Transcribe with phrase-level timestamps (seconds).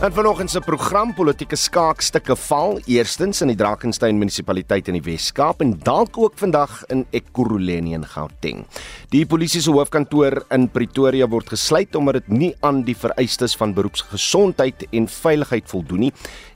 [0.00, 5.60] En vanoggend se program politieke skaakstukke val eerstens in die Drakensberg munisipaliteit in die Wes-Kaap
[5.60, 8.62] en dalk ook vandag in Ekurhuleni in Gauteng.
[9.12, 13.76] Die polisie se hoofkantoor in Pretoria word gesluit omdat dit nie aan die vereistes van
[13.76, 16.12] beroepsgesondheid en veiligheid voldoen nie.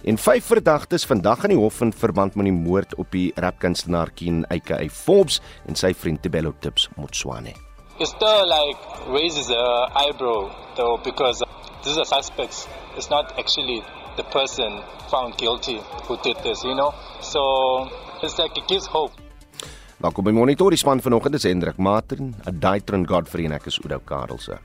[0.09, 4.17] En vyf verdagtes vandag in die hof in verband met die moord op die rapkunstenaar
[4.17, 7.53] Keen Eike Forbes en sy vriend Tebelo Tips Motswane.
[7.97, 11.45] It still like raises a eyebrow though because
[11.85, 12.67] these are suspects.
[12.97, 13.85] It's not actually
[14.17, 16.93] the person found guilty who did this, you know.
[17.23, 17.89] So
[18.21, 19.13] it's like it gives hope.
[20.01, 24.01] Welkom by Monitor, die span vanoggend is Hendrik Martin, Adaitron Godfrey en ek is Oudo
[24.01, 24.59] Karelse.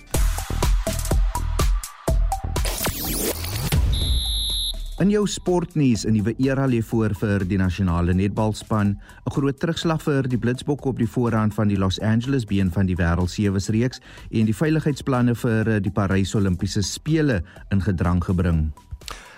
[5.00, 10.02] In jou sportnuus in die era lê voor vir die nasionale netbalspan 'n groot terugslag
[10.04, 13.70] vir die Blitsbokke op die voorrand van die Los Angeles been van die wêreld sewes
[13.70, 18.74] reeks en die veiligheidsplanne vir die Parys Olimpiese spele in gedrang gebring.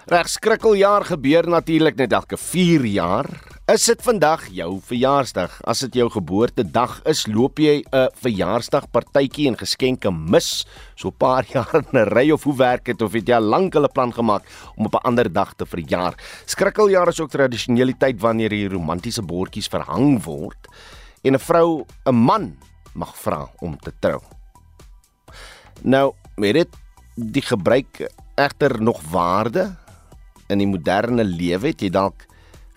[0.09, 3.27] Reg skrikkeljaar gebeur natuurlik net elke 4 jaar.
[3.69, 5.59] Is dit vandag jou verjaarsdag?
[5.69, 11.45] As dit jou geboortedag is, loop jy 'n verjaarsdagpartytjie en geskenke mis so 'n paar
[11.53, 14.11] jaar in 'n ry of hoe werk dit of het jy al lank 'n plan
[14.11, 14.44] gemaak
[14.75, 16.16] om op 'n ander dag te verjaar?
[16.45, 20.67] Skrikkeljaar is ook tradisionele tyd wanneer hier romantiese bordjies verhang word
[21.23, 22.57] en 'n vrou 'n man
[22.95, 24.22] mag vra om te trou.
[25.83, 26.69] Nou, weet dit
[27.16, 29.80] die gebruik egter nog waarde
[30.52, 32.27] in die moderne lewe het jy dalk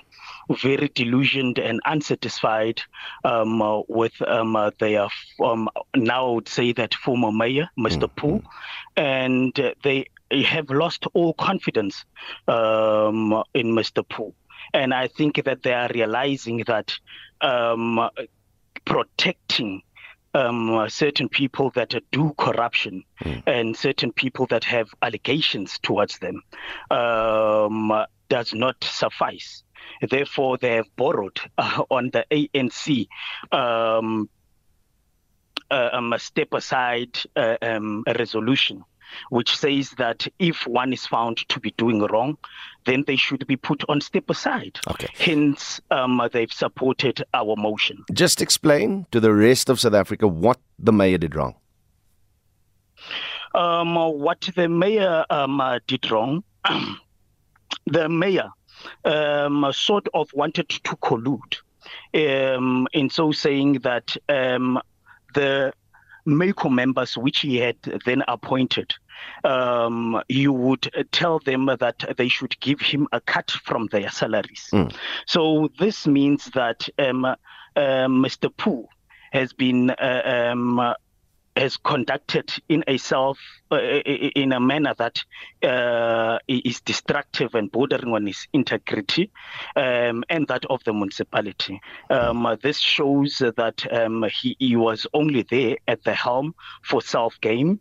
[0.62, 2.80] very delusioned and unsatisfied
[3.24, 5.08] um, uh, with um, uh, their
[5.42, 8.08] um, now I would say that former mayor, Mr.
[8.08, 8.20] Mm-hmm.
[8.20, 8.42] Pooh,
[8.96, 12.04] and uh, they have lost all confidence
[12.48, 14.06] um, in Mr.
[14.08, 14.34] Pooh.
[14.72, 16.94] And I think that they are realizing that
[17.40, 18.08] um,
[18.84, 19.82] protecting
[20.34, 23.42] um, certain people that do corruption mm.
[23.46, 26.42] and certain people that have allegations towards them
[26.90, 27.92] um,
[28.28, 29.62] does not suffice.
[30.00, 33.06] Therefore, they have borrowed uh, on the ANC
[33.52, 34.28] um,
[35.70, 38.84] uh, um, a step aside uh, um, a resolution
[39.30, 42.36] which says that if one is found to be doing wrong,
[42.86, 44.78] then they should be put on step aside.
[44.88, 45.08] Okay.
[45.14, 48.04] Hence, um, they've supported our motion.
[48.12, 51.54] Just explain to the rest of South Africa what the mayor did wrong.
[53.54, 56.42] Um, what the mayor um, did wrong,
[57.86, 58.48] the mayor
[59.04, 61.56] um, sort of wanted to collude
[62.14, 64.80] um, in so saying that um,
[65.34, 65.72] the
[66.26, 68.94] MACO members, which he had then appointed,
[69.44, 74.68] um, you would tell them that they should give him a cut from their salaries.
[74.72, 74.94] Mm.
[75.26, 77.36] So this means that um, uh,
[77.76, 78.54] Mr.
[78.56, 78.88] Pooh
[79.32, 80.94] has been uh, um,
[81.56, 83.38] has conducted in a self
[83.70, 85.22] uh, in a manner that
[85.62, 89.30] uh, is destructive and bordering on his integrity
[89.76, 91.80] um, and that of the municipality.
[92.10, 97.40] Um, this shows that um, he, he was only there at the helm for self
[97.40, 97.80] gain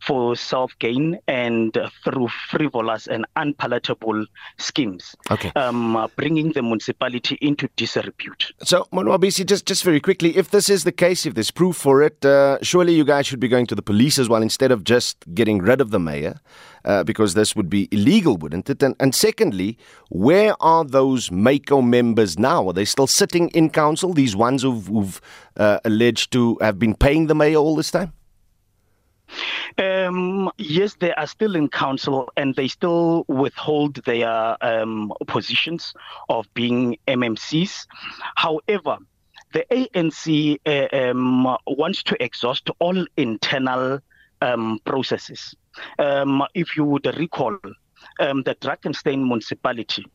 [0.00, 4.26] for self gain and through frivolous and unpalatable
[4.58, 5.14] schemes.
[5.30, 5.52] Okay.
[5.56, 8.52] Um, bringing the municipality into disrepute.
[8.62, 12.02] So, Monwabisi, just, just very quickly, if this is the case, if there's proof for
[12.02, 14.84] it, uh, surely you guys should be going to the police as well instead of
[14.84, 16.40] just getting rid of the mayor.
[16.84, 18.82] Uh, because this would be illegal, wouldn't it?
[18.82, 19.76] And, and secondly,
[20.08, 22.68] where are those MACO members now?
[22.68, 25.20] Are they still sitting in council, these ones who've, who've
[25.56, 28.12] uh, alleged to have been paying the mayor all this time?
[29.78, 35.94] Um, yes, they are still in council and they still withhold their um, positions
[36.28, 37.86] of being MMCs.
[38.36, 38.98] However,
[39.52, 44.00] the ANC uh, um, wants to exhaust all internal
[44.42, 45.54] um, processes.
[45.98, 47.56] Um, if you would recall,
[48.20, 50.06] um, the Drakenstein municipality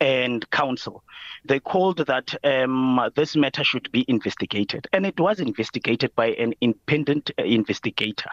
[0.00, 1.02] and council,
[1.44, 6.54] they called that um, this matter should be investigated, and it was investigated by an
[6.60, 8.30] independent uh, investigator.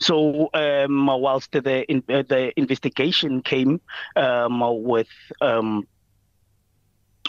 [0.00, 3.80] So, um, whilst the in, uh, the investigation came
[4.16, 5.08] um, with
[5.40, 5.86] um,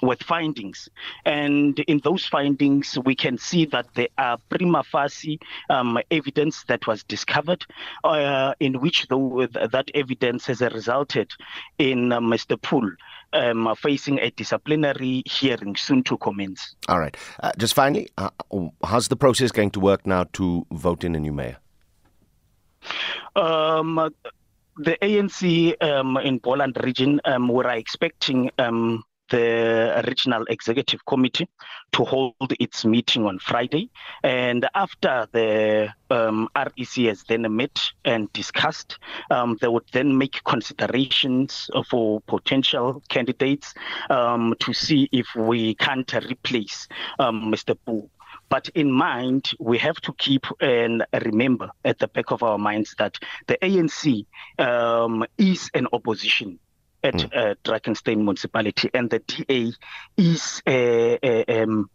[0.01, 0.89] with findings.
[1.25, 5.39] And in those findings, we can see that there are prima facie
[5.69, 7.65] um, evidence that was discovered,
[8.03, 11.31] uh, in which the, that evidence has resulted
[11.77, 12.61] in uh, Mr.
[12.61, 12.91] Poole
[13.33, 16.75] um, facing a disciplinary hearing soon to commence.
[16.87, 17.15] All right.
[17.41, 18.29] Uh, just finally, uh,
[18.83, 21.57] how's the process going to work now to vote in a new mayor?
[23.35, 24.13] Um,
[24.77, 31.47] the ANC um, in Poland region um, were expecting um, the regional executive committee
[31.93, 33.89] to hold its meeting on Friday.
[34.23, 38.99] And after the um, REC has then met and discussed,
[39.31, 43.73] um, they would then make considerations for potential candidates
[44.09, 46.87] um, to see if we can't replace
[47.19, 47.77] um, Mr.
[47.85, 48.09] Boo.
[48.49, 52.93] But in mind, we have to keep and remember at the back of our minds
[52.99, 53.17] that
[53.47, 54.25] the ANC
[54.59, 56.59] um, is an opposition
[57.05, 57.35] at mm.
[57.35, 59.71] uh, Drakenstein municipality, and the DA
[60.17, 61.89] is uh, uh, um,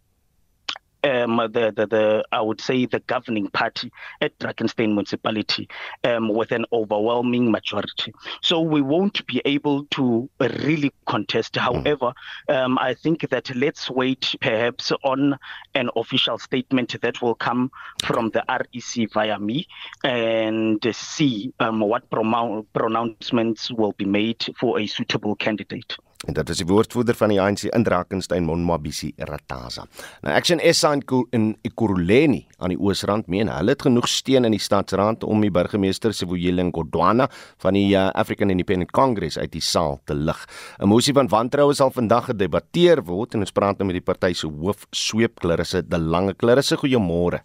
[1.03, 5.67] um, the, the, the, I would say the governing party at Drakenstein municipality
[6.03, 8.13] um, with an overwhelming majority.
[8.41, 11.55] So we won't be able to really contest.
[11.55, 11.61] Hmm.
[11.61, 12.13] However,
[12.49, 15.37] um, I think that let's wait perhaps on
[15.73, 17.71] an official statement that will come
[18.03, 19.67] from the REC via me
[20.03, 25.97] and see um, what pronouncements will be made for a suitable candidate.
[26.21, 29.87] En dit is die woordvoerder van die ANC in Drakensberg, Monmabisi Rataza.
[30.21, 30.93] Nou Action SA
[31.33, 35.49] in Ekurhuleni aan die Oosrand meen hulle het genoeg steun in die stadsraad om die
[35.51, 37.25] burgemeester Sibuyile Ngodwana
[37.63, 40.45] van die uh, African Independent Congress uit die saal te lig.
[40.77, 44.33] 'n Mosie van wantroue sal vandag gedebatteer word en ons praat nou met die party
[44.33, 46.35] se hoof sweep Clarisse De Lange.
[46.35, 47.41] Clarisse, goeiemôre.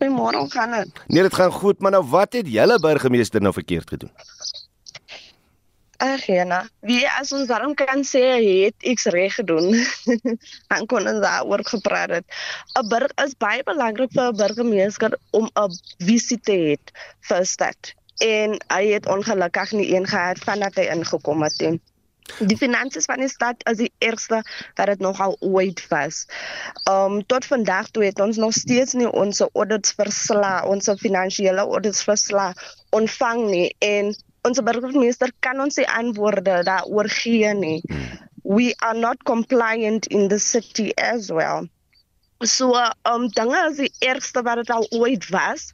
[0.00, 1.04] Goeiemôre, hoe gaan dit?
[1.06, 4.10] Nee, dit gaan goed, maar nou wat het julle burgemeester nou verkeerd gedoen?
[6.02, 9.68] Ag ja, nou, wie as ons daarom kan sê het ek reg gedoen.
[10.70, 12.26] Dan kon ons daaroor gepraat het.
[12.80, 15.76] 'n Burg is baie belangrik vir 'n burgemeester om 'n
[16.08, 16.74] visie te hê
[17.28, 17.92] vir stad.
[18.18, 21.78] En hy het ongelukkig nie een gehad vandat hy ingekom het nie.
[22.50, 24.42] Die finansies van die stad is die ergste
[24.74, 26.26] wat dit nogal ooit was.
[26.90, 32.02] Um tot vandag toe het ons nog steeds nie ons audits verslae, ons finansiële audits
[32.02, 32.54] verslae
[32.90, 34.14] ontvang nie en
[34.48, 37.80] ons burgemeester kan ons se antwoorde daaroor gee nie.
[38.42, 41.68] We are not compliant in the city as well.
[42.42, 42.74] So
[43.08, 45.70] um dinge is die ergste wat dit al ooit was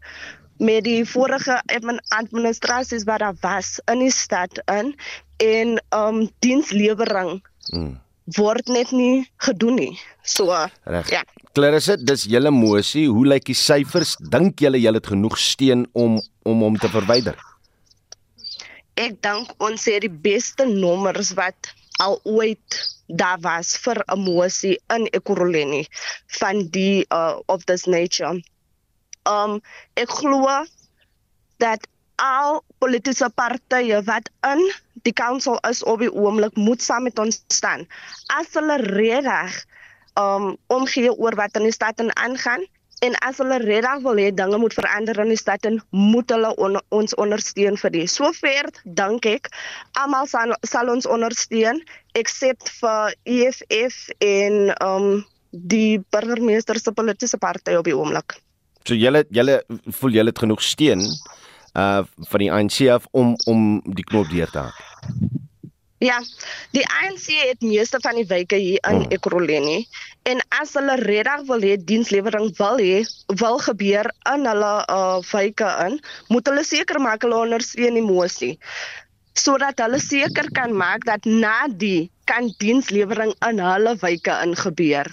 [0.59, 1.63] met die vorige
[2.09, 4.93] administrasies wat daar was in die stad in
[5.37, 7.41] en um dienslewering.
[7.73, 7.97] Mm
[8.37, 9.93] word net nie gedoen nie.
[10.23, 10.53] So
[10.85, 11.09] Reg.
[11.13, 11.23] ja.
[11.57, 13.07] Clarisse, dis julle mosie.
[13.09, 14.17] Hoe lyk die syfers?
[14.21, 16.19] Dink julle julle het genoeg steun om
[16.49, 17.39] om hom te verwyder?
[18.99, 21.71] Ek dink ons het die beste nommers wat
[22.03, 22.79] al ooit
[23.21, 25.87] daar was vir 'n mosie in Ekurhuleni
[26.41, 28.43] van die uh, of this nature.
[29.25, 29.61] Um
[29.95, 30.65] ek glo
[31.59, 31.87] dat
[32.19, 34.63] al politieke partye wat in
[35.07, 37.87] die council is op die oomblik moet saam met ons staan.
[38.27, 39.65] As hulle reg
[40.19, 42.67] um omgee oor wat in die stad aangaan,
[43.07, 46.51] En as hulle regtig wil hê dinge moet verander in die stad en moet hulle
[46.59, 48.11] on, ons ondersteun vir dit.
[48.11, 49.51] Sover dink ek
[50.01, 51.79] almal sal, sal ons ondersteun
[52.19, 55.09] except vir EFF en um
[55.51, 58.37] die burgemeester se politieke party op die oomblik.
[58.85, 59.61] So julle julle
[60.01, 61.07] voel julle het genoeg steun
[61.79, 65.38] uh van die ANC af om om die knop deur te haal.
[65.99, 66.21] Ja,
[66.71, 69.11] die ANC het meeste van die wyke hier in hmm.
[69.17, 69.81] Ekurhuleni
[70.31, 73.01] en as hulle regtig wil hê dienslewering wil hê,
[73.41, 75.99] wil gebeur in hulle uh wyke in,
[76.31, 78.55] moet hulle seker maak hulle ondersteun die mosie
[79.39, 85.11] sodat hulle seker kan maak dat na die kan dienslewering in hulle wyke ingebeur.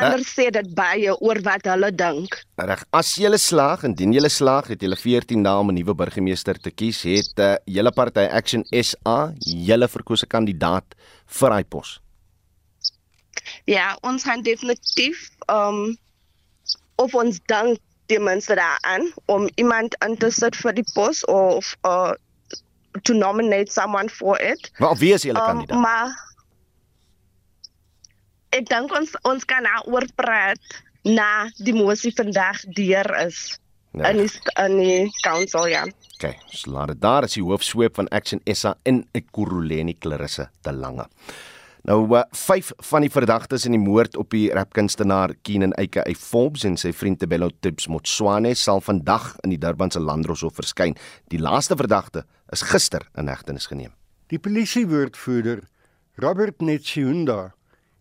[0.00, 2.38] Anders sê dit baie oor wat hulle dink.
[2.56, 2.84] Reg.
[2.92, 6.56] As jy slaag en dien jy slaag, het jy 14 dae om 'n nuwe burgemeester
[6.58, 7.02] te kies.
[7.02, 10.94] Het uh, julle party Action SA julle verkose kandidaat
[11.26, 12.00] vir hy pos?
[13.66, 15.96] Ja, ons gaan definitief um
[16.96, 21.74] of ons dink ten minste daaraan om iemand in te sit vir die pos of
[21.84, 22.12] uh,
[23.02, 24.70] to nominate someone for it.
[24.78, 25.78] Wel, wie is julle Um, kandidaat?
[25.80, 26.31] maar
[28.52, 30.60] ek dink ons ons kan daaroor praat
[31.04, 33.58] na die mosie vandag deur is
[33.92, 34.08] Ja.
[34.08, 35.82] in die in die council ja.
[36.16, 40.72] Okay, so laat dit daar is die hoofsweep van Action SA in Ekurhuleni Clarisse te
[40.72, 41.04] lange.
[41.84, 46.16] Nou uh, vyf van die verdagtes in die moord op die rapkunstenaar Keenan Eike uit
[46.16, 50.94] Forbes en sy vriend Tebello Tips Motswane sal vandag in die Durbanse Landdroshof verskyn.
[51.28, 52.22] Die laaste verdagte
[52.54, 53.92] is gister in hegtenis geneem.
[54.30, 55.64] Die polisiewoordvoerder,
[56.22, 57.52] Robert Netshunda,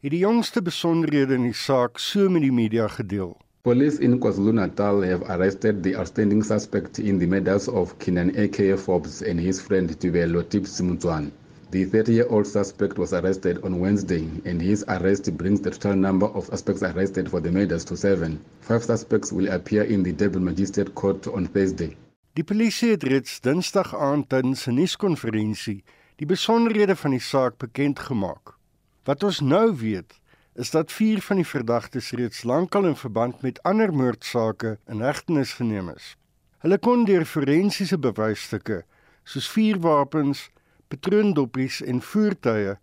[0.02, 3.36] het die jongste besonderhede in die saak so met die media gedeel.
[3.62, 8.78] Police in KwaZulu-Natal have arrested the outstanding suspect in the murders of Kinan A.K.
[8.78, 11.30] Forbes and his friend Tubelo Tips Mutswan.
[11.70, 16.46] The 30-year-old suspect was arrested on Wednesday, and his arrest brings the total number of
[16.46, 18.40] suspects arrested for the murders to seven.
[18.62, 21.96] Five suspects will appear in the Durban Magistrate Court on Thursday.
[22.34, 25.84] Die polisie het reeds Dinsdag aand tydens 'n nuuskonferensie
[26.18, 28.61] die besonderhede van die saak bekend gemaak.
[29.04, 30.20] Wat ons nou weet,
[30.54, 35.54] is dat 4 van die verdagtes reeds lankal in verband met ander moordsake in hegtenis
[35.58, 36.16] geneem is.
[36.62, 38.84] Hulle kon deur forensiese bewysstukke
[39.26, 40.50] soos vuurwapens,
[40.94, 42.76] patroondoppies en voertuie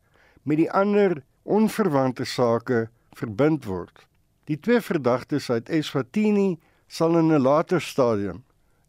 [0.43, 4.07] met die ander onverwante sake verbind word.
[4.51, 6.59] Die twee verdagtes uit Eswatini
[6.89, 8.43] sal in 'n later stadium,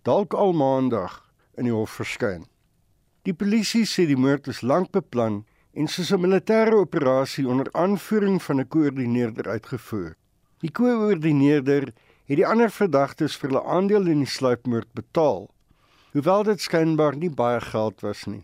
[0.03, 1.21] dalk al maandag,
[1.57, 2.45] in die hof verskyn.
[3.23, 5.43] Die polisie sê die moord is lank beplan
[5.79, 10.15] en soos 'n militêre operasie onder aanvoering van 'n koördineerder uitgevoer.
[10.59, 11.83] Die koördineerder
[12.27, 15.49] het die ander verdagtes vir hulle aandeel in die sluipmoord betaal,
[16.11, 18.43] hoewel dit skynbaar nie baie geld was nie.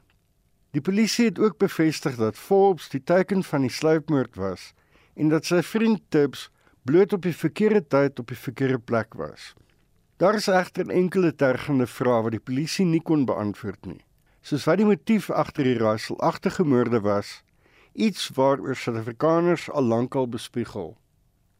[0.71, 4.73] Die polisie het ook bevestig dat Forbes die teiken van die sluipmoord was
[5.15, 6.49] en dat sy vriend Tibbs
[6.83, 9.53] bloot op die verkeerde tyd op die verkeerde plek was.
[10.17, 14.05] Daar is egter enkele tergende vrae wat die polisie nie kon beantwoord nie.
[14.45, 17.29] Soos wat die motief agter die raaiselagtige moorde was,
[17.97, 20.91] iets waaroor Suid-Afrikaners al lankal bespiegel.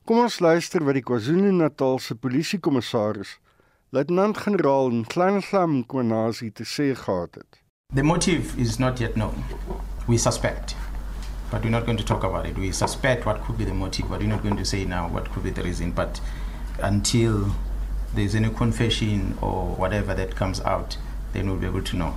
[0.06, 3.32] Kom ons luister wat die KwaZulu-Natal se polisiekommissaris,
[3.90, 7.58] luitenant-generaal Nhlanglam Kwanazi te sê gehad het.
[7.96, 9.42] The motive is not yet known.
[10.06, 10.76] We suspect,
[11.50, 12.54] but we're not going to talk about it.
[12.62, 15.32] We suspect what could be the motive, but we're not going to say now what
[15.34, 15.90] could be the reason.
[15.90, 16.22] But
[16.84, 17.50] until
[18.14, 21.00] there's any confession or whatever that comes out,
[21.34, 22.14] then we'll be able to know.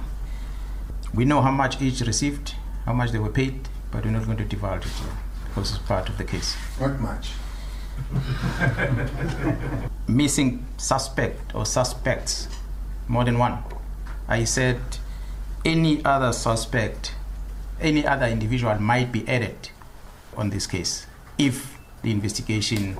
[1.15, 4.39] We know how much each received, how much they were paid, but we're not going
[4.39, 4.93] to divulge it
[5.49, 6.57] because it's part of the case.
[6.81, 7.31] Not much.
[10.09, 12.49] missing suspect or suspects,
[13.09, 13.59] more than one.
[14.27, 14.81] I said
[15.65, 17.15] any other suspect,
[17.81, 19.71] any other individual might be added
[20.37, 22.99] on this case if the investigation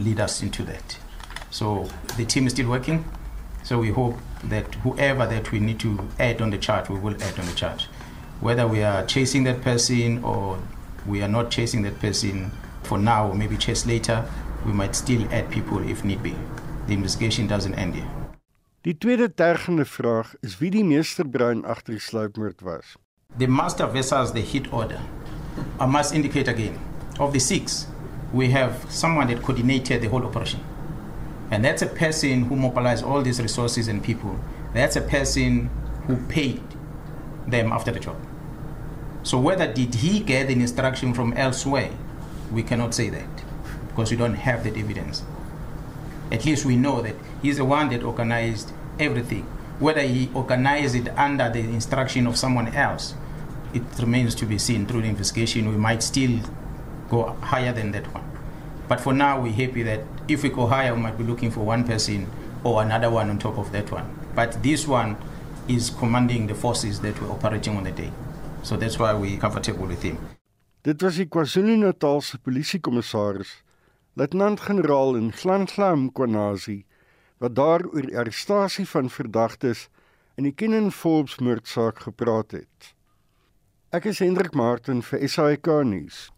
[0.00, 0.98] lead us into that.
[1.50, 3.04] So the team is still working.
[3.62, 7.14] So we hope that whoever that we need to add on the charge, we will
[7.22, 7.88] add on the charge.
[8.40, 10.58] Whether we are chasing that person or
[11.06, 12.52] we are not chasing that person
[12.82, 14.24] for now or maybe chase later,
[14.64, 16.34] we might still add people if need be.
[16.86, 18.08] The investigation doesn't end here.
[18.82, 22.96] Die tweede tergende vraag is wie die meesterbrein agter die sluipmoord was.
[23.36, 25.00] The master versus the hit order.
[25.80, 26.78] I must indicate again,
[27.18, 27.86] of the six,
[28.32, 30.60] we have someone that coordinated the whole operation.
[31.50, 34.38] And that's a person who mobilized all these resources and people.
[34.74, 35.70] That's a person
[36.06, 36.62] who paid
[37.46, 38.16] them after the job.
[39.22, 41.90] So whether did he get an instruction from elsewhere,
[42.52, 43.28] we cannot say that
[43.88, 45.22] because we don't have that evidence.
[46.30, 49.42] At least we know that he's the one that organized everything.
[49.78, 53.14] Whether he organized it under the instruction of someone else,
[53.72, 55.68] it remains to be seen through the investigation.
[55.68, 56.40] We might still
[57.08, 58.27] go higher than that one.
[58.88, 61.60] But for now, we're happy that if we go higher, we might be looking for
[61.60, 62.26] one person
[62.64, 64.08] or another one on top of that one.
[64.34, 65.16] But this one
[65.68, 68.10] is commanding the forces that were operating on the day.
[68.62, 70.18] So that's why we're comfortable with him.
[70.82, 73.50] Dit was die KwaZulu-Natal se polisiekommissaris,
[74.16, 76.84] luitenant-generaal Nhlanglam Kwanazi,
[77.38, 79.88] wat daar oor die arrestasie van verdagtes
[80.38, 82.92] in die Kenan Forbes moordsaak gepraat het.
[83.92, 86.28] Ek is Hendrik Martin vir SAK nuus.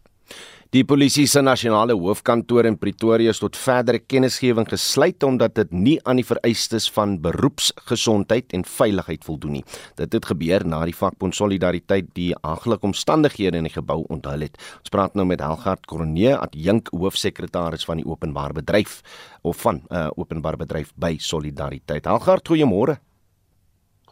[0.71, 5.95] Die polisie se nasionale hoofkantoor in Pretoria is tot verdere kennisgewing gesluit omdat dit nie
[6.07, 9.63] aan die vereistes van beroepsgesondheid en veiligheid voldoen nie.
[9.99, 14.55] Dit het gebeur na die vakbond Solidariteit die aangelike omstandighede in die gebou onthul het.
[14.79, 19.01] Ons praat nou met Helgard Kronee, adjunk hoofsekretaris van die openbare bedryf
[19.43, 22.05] of van 'n uh, openbare bedryf by Solidariteit.
[22.05, 22.95] Helgard, goeiemôre.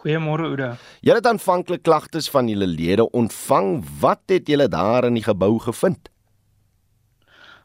[0.04, 0.76] Goeiemôre Oude.
[1.00, 3.86] Julle het aanvanklik klagtes van julle lede ontvang.
[4.00, 6.10] Wat het julle daar in die gebou gevind?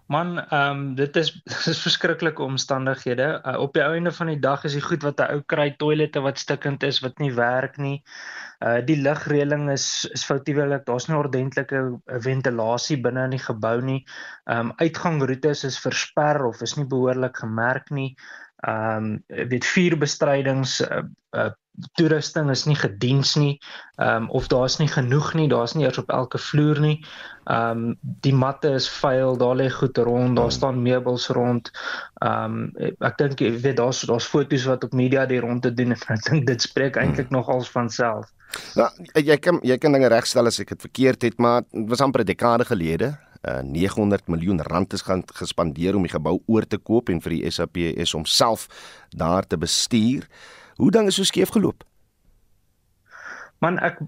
[0.06, 3.28] Man, ehm um, dit is dit is verskriklike omstandighede.
[3.40, 6.20] Uh, op die einde van die dag is die goed wat 'n ou kry toilette
[6.20, 8.02] wat stikkend is wat nie werk nie.
[8.61, 10.84] Uh die lugreëling is is foutiewelik.
[10.84, 11.80] Daar's nie ordentlike
[12.26, 14.04] ventilasie binne in die gebou nie.
[14.44, 18.14] Ehm um, uitgangroetes is versper of is nie behoorlik gemerk nie.
[18.64, 21.04] Ehm um, weet vuurbestrydings uh,
[21.37, 21.50] uh
[21.99, 23.59] toerusting is nie gediens nie.
[23.99, 26.94] Ehm um, of daar's nie genoeg nie, daar's nie eers op elke vloer nie.
[27.50, 31.71] Ehm um, die matte is vuil, daar lê goed rond, daar staan meubels rond.
[32.23, 35.75] Ehm um, ek dink jy weet daar's daar's foto's wat op media die rond te
[35.75, 37.40] doen en ek dink dit spreek eintlik hmm.
[37.40, 38.30] nogals van self.
[38.78, 42.00] Nou, jy kan jy kan dinge regstel as ek dit verkeerd het, maar dit was
[42.00, 43.16] amper 'n dekade gelede.
[43.44, 47.36] Uh, 900 miljoen rand is gaan gespandeer om die gebou oor te koop en vir
[47.36, 48.68] die SAPS homself
[49.12, 50.24] daar te bestuur.
[50.80, 51.84] Hoe is so skeef geloop?
[53.64, 54.00] Man ek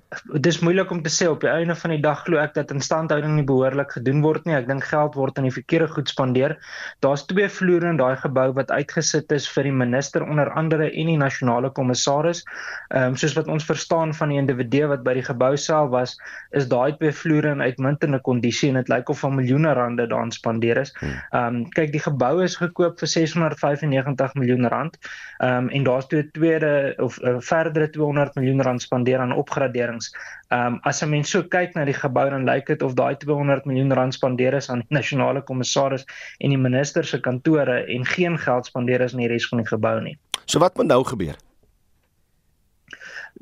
[0.44, 3.38] dis moeilik om te sê op die einde van die dag glo ek dat instandhouding
[3.38, 4.56] nie behoorlik gedoen word nie.
[4.56, 6.56] Ek dink geld word aan die verkeerde goed spandeer.
[7.04, 11.12] Daar's twee vloere in daai gebou wat uitgesit is vir die minister onder andere en
[11.12, 12.42] die nasionale kommissaris.
[12.90, 16.16] Ehm um, soos wat ons verstaan van die individu wat by die gebou self was,
[16.52, 20.34] is daai twee vloere in uitmuntende kondisie en dit lyk of 'n miljoene rande daaraan
[20.36, 20.92] spandeer is.
[21.00, 21.16] Hmm.
[21.32, 25.00] Ehm um, kyk die gebou is gekoop vir 695 miljoen rand.
[25.40, 29.18] Ehm um, en daar's toe 'n tweede of 'n uh, verdere 200 miljoen rand spandeer
[29.18, 30.10] aan opgraderings.
[30.50, 33.16] Ehm um, as 'n mens so kyk na die gebou dan lyk dit of daai
[33.16, 36.04] 200 miljoen rand spandeer is aan die nasionale kommissaris
[36.38, 39.66] en die minister se kantore en geen geld spandeer is in die res van die
[39.66, 40.18] gebou nie.
[40.46, 41.34] So wat moet nou gebeur?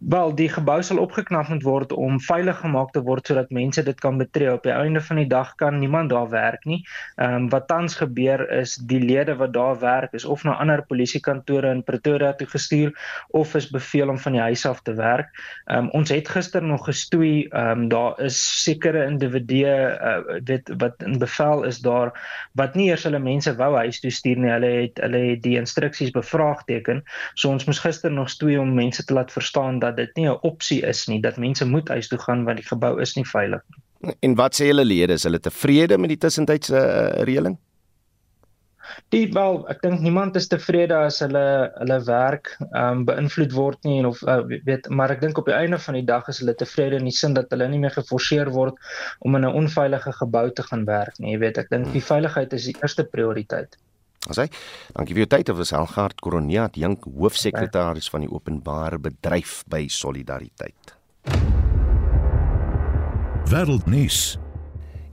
[0.02, 4.00] Wel, die gebou sal opgeknap moet word om veilig gemaak te word sodat mense dit
[4.02, 4.50] kan betree.
[4.50, 6.80] Op die einde van die dag kan niemand daar werk nie.
[7.16, 10.82] Ehm um, wat tans gebeur is die lede wat daar werk is of na ander
[10.82, 12.90] polisiekantore in Pretoria toe gestuur
[13.30, 15.30] of is beveel om van die huis af te werk.
[15.66, 20.74] Ehm um, ons het gister nog gestoei, ehm um, daar is sekere individue uh, dit
[20.78, 22.12] wat in bevel is daar
[22.52, 24.50] wat nie eers hulle mense wou huis toe stuur nie.
[24.50, 27.04] Hulle het hulle het die instruksies bevraagteken.
[27.34, 30.38] So ons moes gister nog stoei om mense te laat verstaan dat dit nie 'n
[30.50, 33.62] opsie is nie dat mense moet huis toe gaan want die gebou is nie veilig
[33.68, 33.82] nie.
[34.20, 35.16] En wat sê hulle lede?
[35.16, 37.56] Is hulle tevrede met die tussentydse uh, reëling?
[39.14, 41.44] Die wel, ek dink niemand is tevrede as hulle
[41.78, 45.48] hulle werk ehm um, beïnvloed word nie en of uh, weet maar ek dink op
[45.48, 47.96] die einde van die dag is hulle tevrede in die sin dat hulle nie meer
[47.96, 48.76] geforseer word
[49.20, 51.32] om in 'n onveilige gebou te gaan werk nie.
[51.32, 53.80] Jy weet, ek dink die veiligheid is die eerste prioriteit.
[54.30, 54.46] As hy,
[54.96, 55.48] dankie vir jou tyd.
[55.50, 60.96] Dit was Helgard Koroniat, jong hoofsekretaris van die openbare bedryf by Solidariteit.
[63.52, 64.38] Wêreldnuus.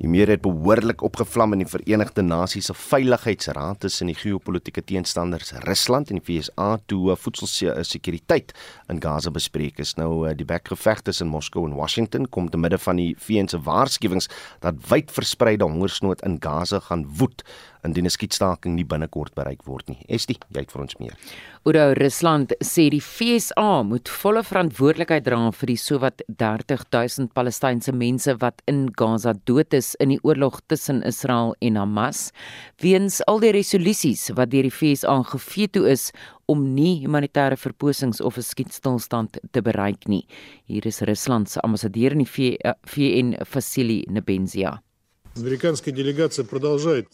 [0.01, 5.51] Die meer het behoorlik opgevlam in die Verenigde Nasies se Veiligheidsraad tussen die geopolitiese teenstanders
[5.67, 8.55] Rusland en die VSA toe voedselsekuriteit
[8.89, 9.93] in Gaza bespreek is.
[9.99, 13.61] Nou eh, die bekgeveg tussen Moskou en Washington kom te midde van die VN se
[13.61, 14.31] waarskuwings
[14.65, 17.45] dat wyd verspreide hongersnood in Gaza gaan woed
[17.83, 19.97] indien 'n skietstaking nie binnekort bereik word nie.
[20.07, 21.15] Estie, jy het vir ons meer.
[21.63, 27.91] Oudo Rusland sê die FSA moet volle verantwoordelikheid dra vir die sowat 30 000 Palestynse
[27.91, 32.31] mense wat in Gaza dood is in die oorlog tussen Israel en Hamas,
[32.81, 36.11] weens al die resolusies wat deur die FSA geveto is
[36.47, 40.25] om nie humanitêre verposings of 'n skietstilstand te bereik nie.
[40.65, 44.81] Hier is Rusland se ambassadeur in die VN, Vasily Nebenzia.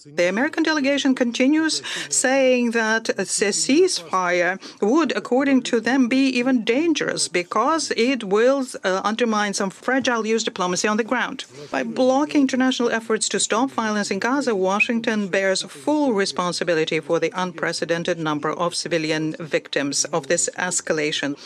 [0.05, 7.27] The American delegation continues saying that a ceasefire would, according to them, be even dangerous
[7.27, 10.43] because it will uh, undermine some fragile U.S.
[10.43, 11.45] diplomacy on the ground.
[11.71, 17.31] By blocking international efforts to stop violence in Gaza, Washington bears full responsibility for the
[17.35, 21.37] unprecedented number of civilian victims of this escalation.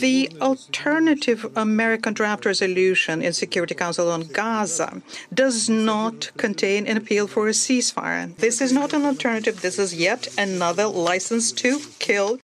[0.00, 6.96] The alternative American draft resolution in Security Council on Gaza does not not contain an
[6.96, 8.34] appeal for a ceasefire.
[8.36, 9.60] This is not an alternative.
[9.60, 12.38] This is yet another license to kill.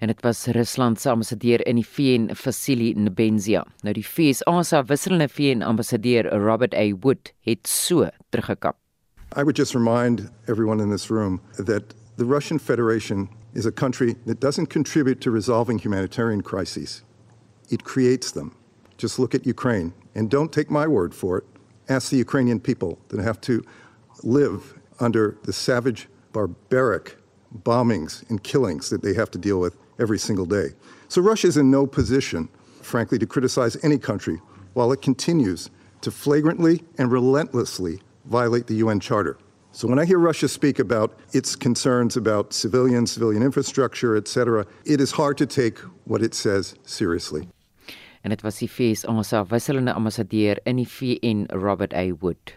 [0.00, 3.62] En dit was Rusland se ambassadeur in die VN, Vasily Nebenzia.
[3.84, 6.92] Nou die FSA se wisselende VN ambassadeur, Robert A.
[7.02, 8.76] Wood, het so teruggekap.
[9.36, 14.16] I would just remind everyone in this room that the Russian Federation is a country
[14.26, 17.04] that doesn't contribute to resolving humanitarian crises.
[17.70, 18.56] It creates them.
[18.98, 21.44] Just look at Ukraine and don't take my word for it.
[21.92, 23.64] Ask the Ukrainian people that have to
[24.22, 27.16] live under the savage, barbaric
[27.62, 30.68] bombings and killings that they have to deal with every single day.
[31.08, 32.48] So Russia is in no position,
[32.80, 34.40] frankly, to criticize any country
[34.74, 39.38] while it continues to flagrantly and relentlessly violate the UN Charter.
[39.72, 45.00] So when I hear Russia speak about its concerns about civilians, civilian infrastructure, etc., it
[45.00, 47.48] is hard to take what it says seriously.
[48.22, 52.56] En dit was die FSA se wisselende ambassadeur in die VN Robert A Wood.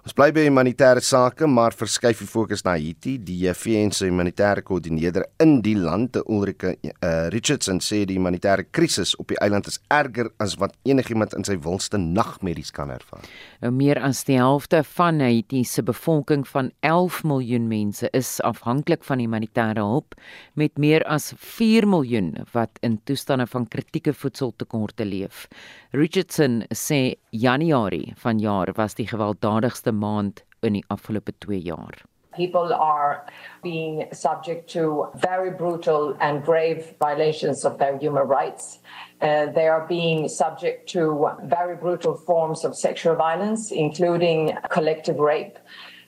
[0.00, 3.18] Ons bly by humanitêre sake, maar verskuif die fokus na Haiti.
[3.20, 9.12] Die VN se humanitêre koördineerder in die land, Ulrike uh, Richardson, sê die humanitêre krisis
[9.20, 13.26] op die eiland is erger as wat enigiemand in sy wildste nagmerries kan ervaar.
[13.60, 19.04] Nou meer as die helfte van Haiti se bevolking van 11 miljoen mense is afhanklik
[19.04, 20.16] van humanitêre hulp,
[20.56, 25.44] met meer as 4 miljoen wat in toestande van kritieke voedseltekorte leef.
[25.92, 31.94] Richardson sê Januarie vanjaar was die gewelddadigste maand in die afgelope 2 jaar.
[32.32, 33.26] People are
[33.62, 38.78] being subject to very brutal and grave violations of their human rights.
[39.20, 45.58] Uh, they are being subject to very brutal forms of sexual violence, including collective rape.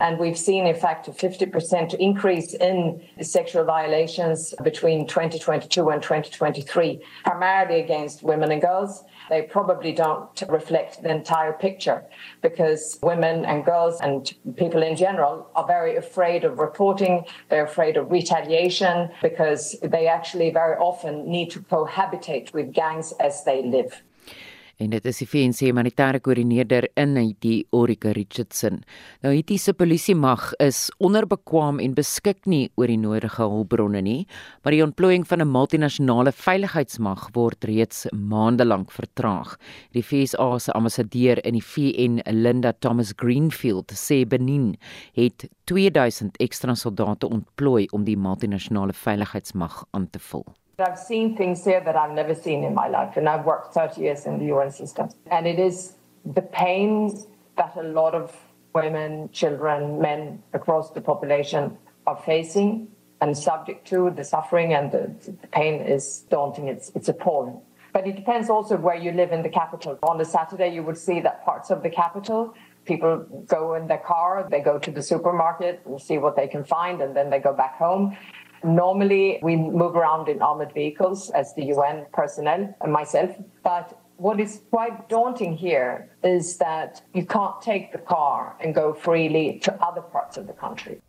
[0.03, 7.01] And we've seen, in fact, a 50% increase in sexual violations between 2022 and 2023,
[7.25, 9.05] primarily against women and girls.
[9.33, 12.05] They probably don't reflect the entire picture
[12.43, 17.25] because women and girls and people in general are very afraid of reporting.
[17.49, 23.43] They're afraid of retaliation because they actually very often need to cohabitate with gangs as
[23.45, 24.03] they live.
[24.83, 28.81] En dit is die VN se humanitêre koördineerder in Haiti, Orika Richardson.
[29.23, 34.27] Nou Haiti se polisie mag is onderbekwaam en beskik nie oor die nodige hulpbronne nie,
[34.63, 39.57] maar die ontplooiing van 'n multinasjonale veiligheidsmag word reeds maande lank vertraag.
[39.93, 44.77] Die FSA se ambassadeur in die VN, Linda Thomas Greenfield, sê Benin
[45.15, 50.45] het 2000 ekstra soldate ontplooi om die multinasjonale veiligheidsmag aan te vul.
[50.79, 54.01] I've seen things here that I've never seen in my life, and I've worked 30
[54.01, 55.11] years in the UN system.
[55.31, 57.19] And it is the pain
[57.57, 58.35] that a lot of
[58.75, 62.89] women, children, men across the population are facing
[63.21, 64.11] and subject to.
[64.11, 67.61] The suffering and the, the pain is daunting, it's, it's appalling.
[67.93, 69.99] But it depends also where you live in the capital.
[70.05, 72.55] On a Saturday, you would see that parts of the capital,
[72.87, 76.65] people go in their car, they go to the supermarket and see what they can
[76.65, 78.17] find, and then they go back home.
[78.65, 83.31] Normally, we move around in armored vehicles as the UN personnel and myself.
[83.63, 88.95] But what is quite daunting here is that you can't take the car and go
[88.95, 91.01] freely to other parts of the country.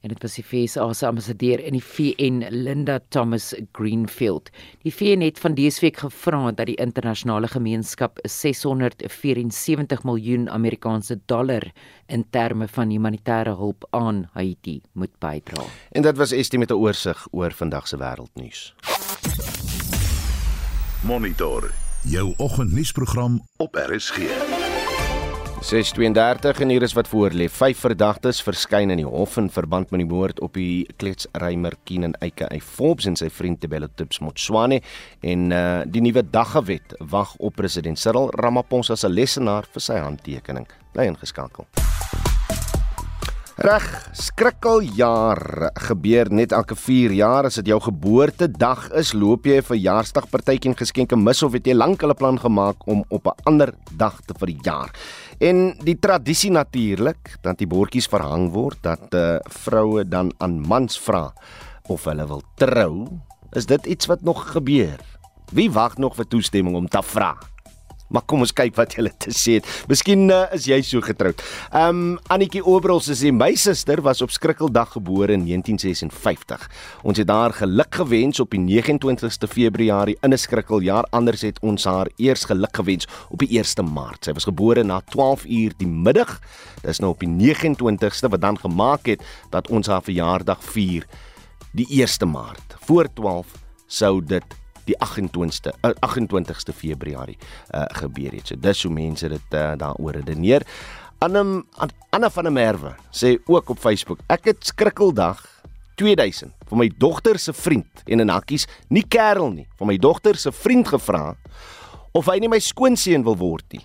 [0.00, 4.50] En dit was die FSA se ambassadeur in die VN Linda Thomas Greenfield.
[4.82, 11.70] Die VN het van dese week gevra dat die internasionale gemeenskap 674 miljoen Amerikaanse dollar
[12.06, 15.64] in terme van humanitêre hulp aan Haiti moet bydra.
[15.92, 18.74] En dit was Estie met 'n oorsig oor vandag se wêreldnuus.
[21.02, 21.70] Monitor
[22.02, 24.57] jou oggendnuusprogram op RSG.
[25.60, 27.48] 632 en hier is wat voor lê.
[27.50, 32.14] Vyf verdagtes verskyn in die hof in verband met die moord op die kletsrymer Keenan
[32.22, 34.78] Eike uit Forbes en sy vriend Tebelo Tips Motswane
[35.26, 40.70] en uh die nuwe daggewet wag op president Cyril Ramaphosa se lesenaar vir sy handtekening.
[40.94, 41.66] Bly ingeskakel.
[43.58, 49.66] Reg, skrikkeljaar gebeur net elke 4 jaar as dit jou geboortedag is, loop jy 'n
[49.66, 53.74] verjaarsdagpartytjie en geskenke mis of het jy lank 'n plan gemaak om op 'n ander
[53.96, 54.94] dag te verjaar.
[55.40, 60.96] En die tradisie natuurlik dat die bordjies verhang word dat uh, vroue dan aan mans
[60.96, 61.32] vra
[61.88, 63.08] of hulle wil trou.
[63.52, 65.00] Is dit iets wat nog gebeur?
[65.50, 67.34] Wie wag nog vir toestemming om te vra?
[68.08, 69.68] Maar kom ons kyk wat julle te sê het.
[69.90, 71.42] Miskien uh, is jy so getroud.
[71.76, 76.68] Um Annetjie Obrels sê my suster was op Skrikkeldag gebore in 1956.
[77.08, 81.06] Ons het haar geluk gewens op die 29ste Februarie in 'n skrikkeljaar.
[81.10, 84.24] Anders het ons haar eers geluk gewens op die 1ste Maart.
[84.24, 86.40] Sy was gebore na 12 uur die middag.
[86.82, 91.04] Dis nou op die 29ste wat dan gemaak het dat ons haar verjaardag vier
[91.72, 92.76] die 1ste Maart.
[92.86, 93.46] Voor 12
[93.86, 94.44] sou dit
[94.88, 98.50] die 28ste uh, 28ste Februarie uh, gebeur het.
[98.50, 100.66] So dis hoe mense dit uh, daaroor redeneer.
[101.24, 101.64] Annem
[102.14, 105.42] Anna van der Merwe sê ook op Facebook: Ek het skrikkeldag
[105.98, 110.38] 2000 vir my dogter se vriend en in hakkies nie kerel nie, vir my dogter
[110.38, 111.32] se vriend gevra
[112.14, 113.82] of hy nie my skoonseun wil word nie.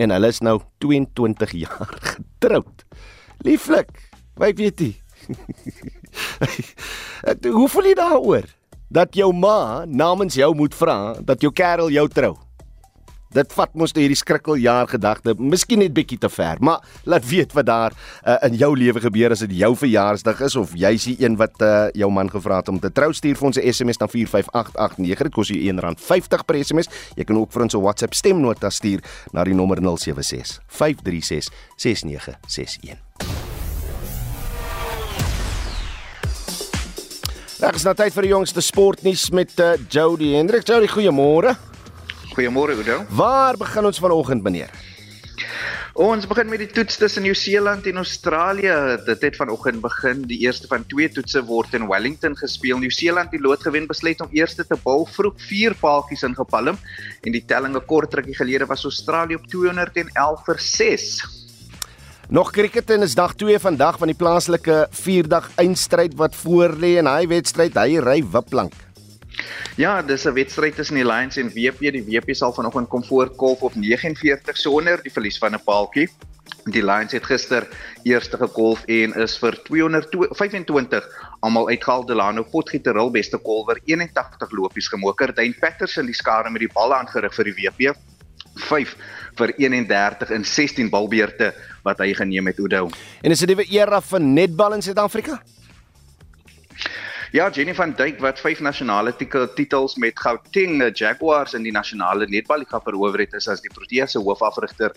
[0.00, 2.84] En hulle is nou 22 jaar getroud.
[3.46, 3.90] Lieflik,
[4.40, 4.92] weet jy?
[7.56, 8.46] Hoe voel jy daaroor?
[8.94, 12.34] Dat jou ma namens jou moet vra dat jou kerel jou trou.
[13.34, 17.50] Dit vat mos nou hierdie skrikkeljaar gedagte, miskien net bietjie te ver, maar laat weet
[17.56, 21.16] wat daar uh, in jou lewe gebeur as dit jou verjaarsdag is of jy's die
[21.24, 23.98] een wat uh, jou man gevra het om te trou, stuur vir ons 'n SMS
[23.98, 25.26] na 45889.
[25.26, 26.90] Dit kos jou R1.50 per SMS.
[27.18, 29.02] Jy kan ook vir ons 'n WhatsApp stemnota stuur
[29.32, 33.33] na die nommer 076 536 6961.
[37.64, 40.66] Dit is nou tyd vir die jongste sportnuus met uh, Jody Hendrik.
[40.68, 41.54] Jody, goeiemôre.
[42.34, 42.98] Goeiemôre, Oudo.
[43.16, 44.74] Waar begin ons vanoggend, meneer?
[45.96, 48.74] Ons begin met die toets tussen Nieu-Seeland en Australië.
[49.06, 50.20] Dit het vanoggend begin.
[50.28, 52.82] Die eerste van twee toetse word in Wellington gespeel.
[52.82, 57.46] Nieu-Seeland die lood gewen besluit om eerste te bal vroeg vier paaltjies ingepalm en die
[57.48, 61.43] telling 'n kort rukkie gelede was Australië op 211 vir 6.
[62.28, 67.08] Nog kriket en is dag 2 vandag van die plaaslike vierdag eindstryd wat voorlê en
[67.10, 68.72] hy wedstryd hy ry wipplank.
[69.76, 71.92] Ja, dis 'n wedstryd tussen die Lions en WP.
[71.92, 76.08] Die WP sal vanoggend kom voor kolf op 49 sonder die verlies van 'n paaltjie.
[76.64, 77.68] Die Lions het gister
[78.02, 81.04] eerste gekolf en is vir 225
[81.40, 82.06] almal uitgehaal.
[82.06, 85.34] Delano Potgieter hul beste kolwer 81 lopies gemoker.
[85.34, 87.94] Dane Patterson die skare met die bal aangerig vir die WP.
[88.54, 88.96] 5
[89.38, 91.52] vir 31 in 16 balbeurte
[91.84, 92.88] wat hy geneem het Oudo.
[93.22, 95.42] En is dit 'n nuwe era vir netbal in Suid-Afrika?
[97.34, 99.10] Ja, Jenny van Duyk wat vyf nasionale
[99.56, 104.18] titels met Gauteng Jaguars in die nasionale netballiga verower het, is as die Proteas se
[104.18, 104.94] hoofafrigter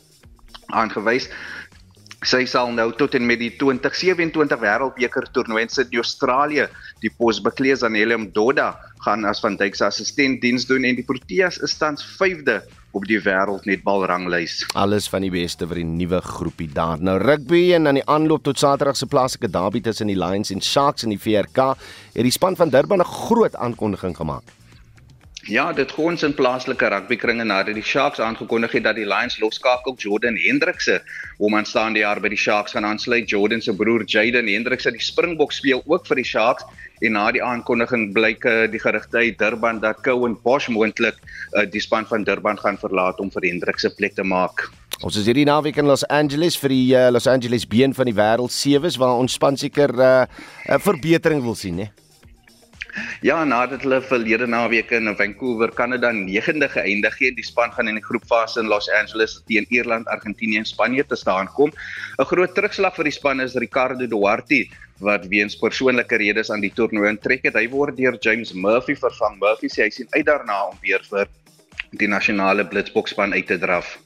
[0.69, 1.29] aangewys.
[2.21, 6.67] Sy sal nou tot en met die 2027 Wêreldbeker toernooi in Sydney, Australië,
[7.01, 10.97] die pos beklees aan Helium Doda gaan as van Duyk se assistent diens doen en
[10.97, 12.61] die Proteas is tans 5de
[12.97, 14.63] op die wêreldnetbalranglys.
[14.73, 17.01] Alles van die beste vir die nuwe groepie daar.
[17.01, 20.63] Nou rugby en aan die aanloop tot Saterdag se plaaslike derby tussen die Lions en
[20.65, 21.73] Sharks in die VRK
[22.17, 24.56] het die span van Durban 'n groot aankondiging gemaak.
[25.47, 29.93] Ja, dit gons in plaaslike rugbykringe nadat die Sharks aangekondig het dat die Lions loskakel
[29.95, 30.97] Jordan Hendrikse
[31.39, 33.29] om aanstaande jaar by die Sharks gaan aansluit.
[33.31, 36.67] Jordan se broer Jaden Hendrikse, die Springbok speel ook vir die Sharks
[36.99, 41.63] en na die aankondiging blyk uh, die gerugte uit Durban dat Cowan Bosch moontlik uh,
[41.63, 44.65] die span van Durban gaan verlaat om vir Hendrik se plek te maak.
[44.99, 48.17] Ons is hierdie naweek in Los Angeles vir die uh, Los Angeles been van die
[48.17, 50.27] wêreld sewes waar ons span seker 'n uh,
[50.67, 51.87] uh, verbetering wil sien, né?
[53.21, 57.97] Ja, nadat hulle verlede naweek in Vancouver, Kanada 9de geëindig het, die span gaan in
[57.99, 61.71] die groepfase in Los Angeles teen Ierland, Argentinië en Spanje te staan kom.
[62.19, 64.65] 'n Groot terugslag vir die span is Ricardo Duarte
[64.99, 67.55] wat weens persoonlike redes aan die toernooi intrek het.
[67.55, 69.37] Hy word deur James Murphy vervang.
[69.39, 71.27] Murphy sê hy sien uit daarna om weer vir
[71.91, 73.97] die nasionale blitsbokspan uit te draf.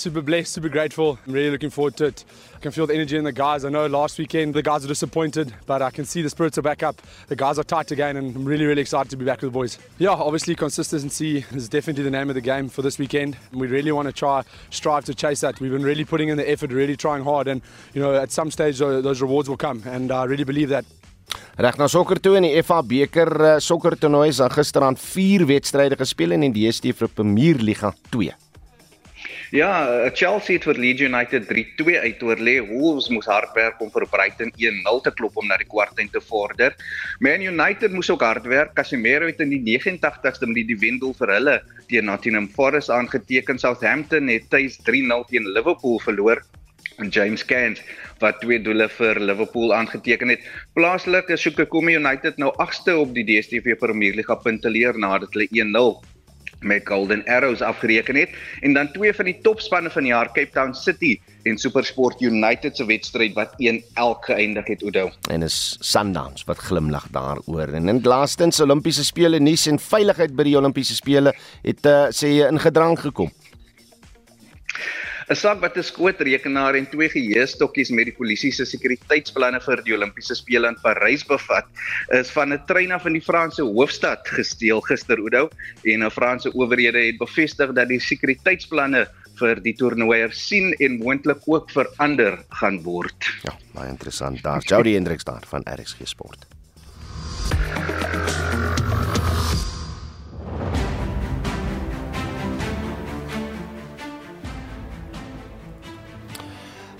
[0.00, 1.18] Super blessed, super grateful.
[1.26, 2.24] I'm really looking forward to it.
[2.56, 3.66] I can feel the energy in the guys.
[3.66, 6.62] I know last weekend the guys were disappointed, but I can see the spirits are
[6.62, 7.02] back up.
[7.28, 9.58] The guys are tight again, and I'm really, really excited to be back with the
[9.58, 9.78] boys.
[9.98, 13.36] Yeah, obviously consistency is definitely the name of the game for this weekend.
[13.52, 15.60] We really want to try strive to chase that.
[15.60, 17.60] We've been really putting in the effort, really trying hard, and
[17.92, 20.86] you know at some stage those rewards will come, and I really believe that.
[21.58, 26.00] Reg na sokker toe in die FA beker uh, sokker toernooi is gisterand 4 wedstryde
[26.00, 28.49] gespeel in die DStv Premier Liga 2.
[29.50, 32.52] Ja, Chelsea het vir Leeds United 3-2 uit oorlê.
[32.68, 36.22] Wolves moes hard werk om vir Brighton 1-0 te klop om na die kwartfinale te
[36.22, 36.76] vorder.
[37.18, 38.76] Man United moes ook hard werk.
[38.78, 41.56] Casemiro het in die 89ste minuut die wendoel vir hulle
[41.90, 43.58] teen Nottingham Forest aangeteken.
[43.58, 46.44] Southampton het tuis 3-0 teen Liverpool verloor.
[47.02, 47.82] En James Cant
[48.22, 50.46] wat twee doele vir Liverpool aangeteken het.
[50.78, 55.50] Plaaslik is Sukukomi United nou 8ste op die DStv Premier Liga punte leer nadat hulle
[55.50, 56.09] 1-0
[56.60, 60.50] met Golden Arrows afgereken het en dan twee van die topspanne van die jaar Cape
[60.52, 63.80] Town City en SuperSport United se wedstryd wat 1-1
[64.20, 65.10] geëindig het Oudo.
[65.30, 67.72] En is Sundowns wat glimlag daaroor.
[67.72, 72.34] En in laastens Olimpiese spele nuus en veiligheid by die Olimpiese spele het uh, sê
[72.48, 73.32] ingedrang gekom.
[75.30, 79.94] 'n sak wat 'n skootrekenaar en twee geheuestokkies met die polisie se sekuriteitsplanne vir die
[79.94, 81.66] Olimpiese spele in Parys bevat,
[82.18, 85.48] is van 'n trein af in die Franse hoofstad gesteel gister Oudo
[85.84, 89.06] en 'n Franse owerhede het bevestig dat die sekuriteitsplanne
[89.38, 93.30] vir die toernooi hersien en moontlik ook verander gaan word.
[93.44, 94.42] Ja, baie interessant.
[94.42, 96.46] Daar Jody Hendriks daar van RSG Sport.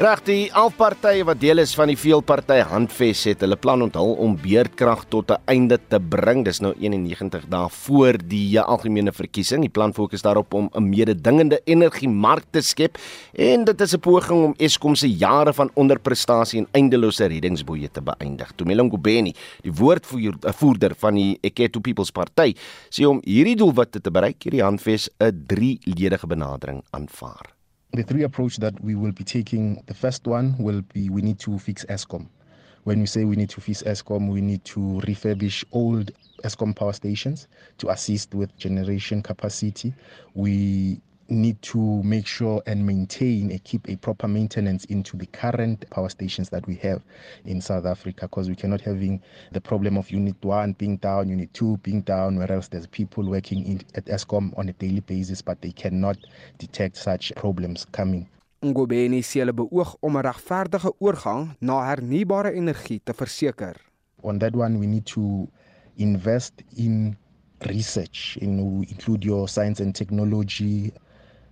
[0.00, 4.38] Reg die alpartye wat deel is van die veelparty handves het hulle plan onthul om
[4.40, 6.40] beerdkrag tot 'n einde te bring.
[6.44, 9.60] Dis nou 91 dae voor die algemene verkiesing.
[9.60, 12.96] Die plan fokus daarop om 'n mededingende energiemark te skep
[13.34, 18.00] en dit is 'n poging om Eskom se jare van onderprestasie en eindelose reddingsboeye te
[18.00, 18.52] beëindig.
[18.56, 22.54] Tumelong Kubeni, die woordvoerder van die Eketo People's Party,
[22.88, 27.59] sê om hierdie doelwitte te bereik, hierdie handves 'n drie-ledige benadering aanvaar.
[27.92, 31.40] The three approach that we will be taking, the first one will be we need
[31.40, 32.29] to fix ESCOM.
[32.85, 36.12] When we say we need to fix ESCOM, we need to refurbish old
[36.44, 37.48] ESCOM power stations
[37.79, 39.92] to assist with generation capacity.
[40.35, 45.88] We need to make sure and maintain and keep a proper maintenance into the current
[45.90, 47.02] power stations that we have
[47.44, 51.52] in South Africa because we cannot having the problem of unit 1 being down unit
[51.54, 55.40] 2 being down where else there's people working in, at ESCOM on a daily basis
[55.40, 56.16] but they cannot
[56.58, 58.26] detect such problems coming
[58.62, 63.76] Ngobeni sê hulle beoog om 'n regverdige oorgang na hernubare energie te verseker.
[64.22, 65.48] On that one we need to
[65.96, 67.16] invest in
[67.60, 70.92] research and we include your science and technology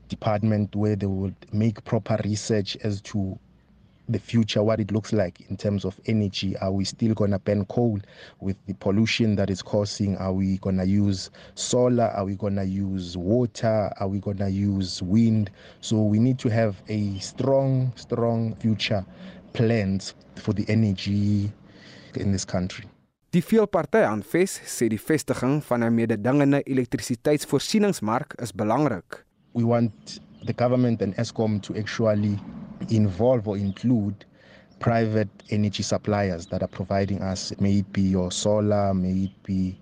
[0.08, 3.38] department where they would make proper research as to
[4.08, 6.56] the future, what it looks like in terms of energy.
[6.58, 8.00] Are we still going to burn coal
[8.40, 10.16] with the pollution that is causing?
[10.16, 12.06] Are we going to use solar?
[12.06, 13.92] Are we going to use water?
[14.00, 15.50] Are we going to use wind?
[15.80, 19.04] So we need to have a strong, strong future
[19.52, 21.52] plans for the energy
[22.14, 22.86] in this country.
[23.30, 29.27] Die veelparty aanves sê die vestiging van 'n mededingende elektrisiteitsvoorsieningsmark is belangrik.
[29.54, 32.38] We want the government and Eskom to actually
[32.90, 34.24] involve or include
[34.78, 37.52] private energy suppliers that are providing us.
[37.60, 39.78] May it be your solar may it be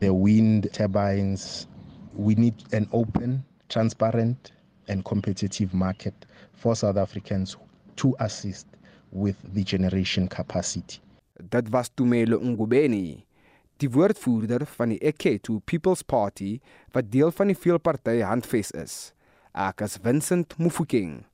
[0.00, 1.66] the wind turbines.
[2.14, 4.52] We need an open transparent
[4.88, 6.14] and competitive market
[6.52, 7.56] for South Africans
[7.96, 8.66] to assist
[9.12, 10.98] with the generation capacity.
[11.50, 13.22] Dit was Tumelo Ngubeni,
[13.80, 16.58] die woordvoerder van die Eketu People's Party
[16.94, 18.94] wat deel van die veelparty handves is.
[19.56, 21.24] Ek is Vincent Mufokeng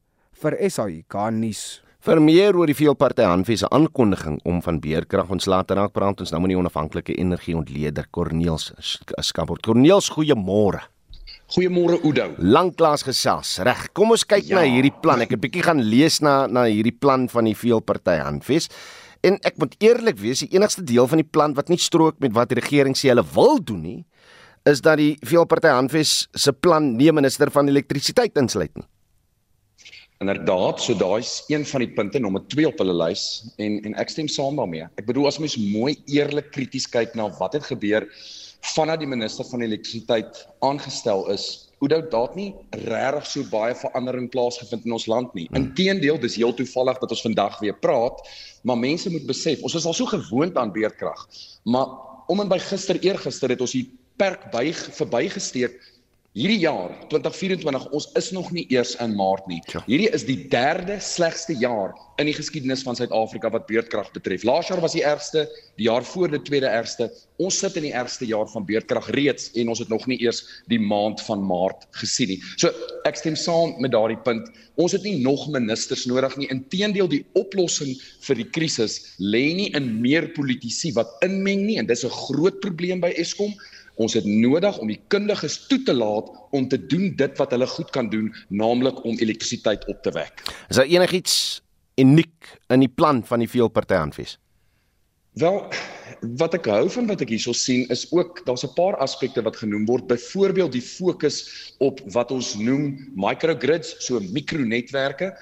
[0.41, 1.83] vir SAK nuus.
[2.07, 6.21] Vir meer oor die veelparty handves se aankondiging om van beerkrag ontslae te raak, praat
[6.23, 8.71] ons nou met die onafhanklike energieontleder Corneels
[9.27, 9.65] Skaport.
[9.67, 10.85] Corneels, goeiemôre.
[11.47, 12.33] Goeiemôre Oudo.
[12.43, 13.57] Lanklaas gesels.
[13.63, 14.59] Reg, kom ons kyk ja.
[14.59, 15.23] na hierdie plan.
[15.23, 18.69] Ek het 'n bietjie gaan lees na na hierdie plan van die veelparty handves.
[19.25, 22.35] En ek moet eerlik wees, die enigste deel van die plan wat nie strook met
[22.37, 24.01] wat die regering sê hulle wil doen nie,
[24.67, 28.87] is dat die veelparty handves se plan nie minister van elektrisiteit insluit nie.
[30.25, 33.23] Inderdaad, so daai is een van die punte nommer 2 op hulle lys
[33.61, 34.89] en en ek stem saam daarmee.
[34.97, 38.09] Ek bedoel as mens mooi eerlik krities kyk na wat het gebeur
[38.73, 44.87] vanaf die minister van elektrisiteit aangestel is, Oudo daar nie regtig so baie verandering plaasgevind
[44.89, 45.45] in ons land nie.
[45.51, 45.67] Hmm.
[45.67, 48.23] Inteendeel, dis heel toevallig dat ons vandag weer praat,
[48.65, 51.27] maar mense moet besef, ons is al so gewoond aan beerdkrag.
[51.69, 51.93] Maar
[52.33, 55.77] om en by gister eergister het ons hier perk by verbygesteek
[56.37, 59.62] Hierdie jaar 2024 ons is nog nie eers in Maart nie.
[59.72, 59.81] Ja.
[59.87, 64.44] Hierdie is die derde slegste jaar in die geskiedenis van Suid-Afrika wat beerdkrag betref.
[64.44, 65.46] Laas jaar was die ergste,
[65.81, 67.09] die jaar voor dit tweede ergste.
[67.40, 70.42] Ons sit in die ergste jaar van beerdkrag reeds en ons het nog nie eers
[70.68, 72.38] die maand van Maart gesien nie.
[72.61, 72.68] So
[73.09, 74.51] ek stem saam met daardie punt.
[74.77, 76.51] Ons het nie nog ministers nodig nie.
[76.53, 77.96] Inteendeel die oplossing
[78.29, 82.61] vir die krisis lê nie in meer politici wat inmeng nie en dis 'n groot
[82.61, 83.57] probleem by Eskom.
[83.97, 87.67] Ons het nodig om die kundiges toe te laat om te doen dit wat hulle
[87.67, 90.45] goed kan doen, naamlik om elektrisiteit op te wek.
[90.69, 91.63] Is daar enigiets
[91.97, 94.37] uniek in die plan van die veelparty aanwys?
[95.37, 95.59] Wel,
[96.41, 99.57] wat ek hou van wat ek hierso sien is ook daar's 'n paar aspekte wat
[99.57, 105.37] genoem word, byvoorbeeld die fokus op wat ons noem microgrids, so mikronetwerke.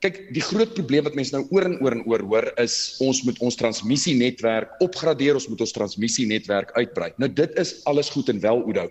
[0.00, 3.18] Kyk, die groot probleem wat mense nou oor en oor en oor hoor is ons
[3.26, 7.10] moet ons transmissienetwerk opgradeer, ons moet ons transmissienetwerk uitbrei.
[7.20, 8.86] Nou dit is alles goed en wel Oudo.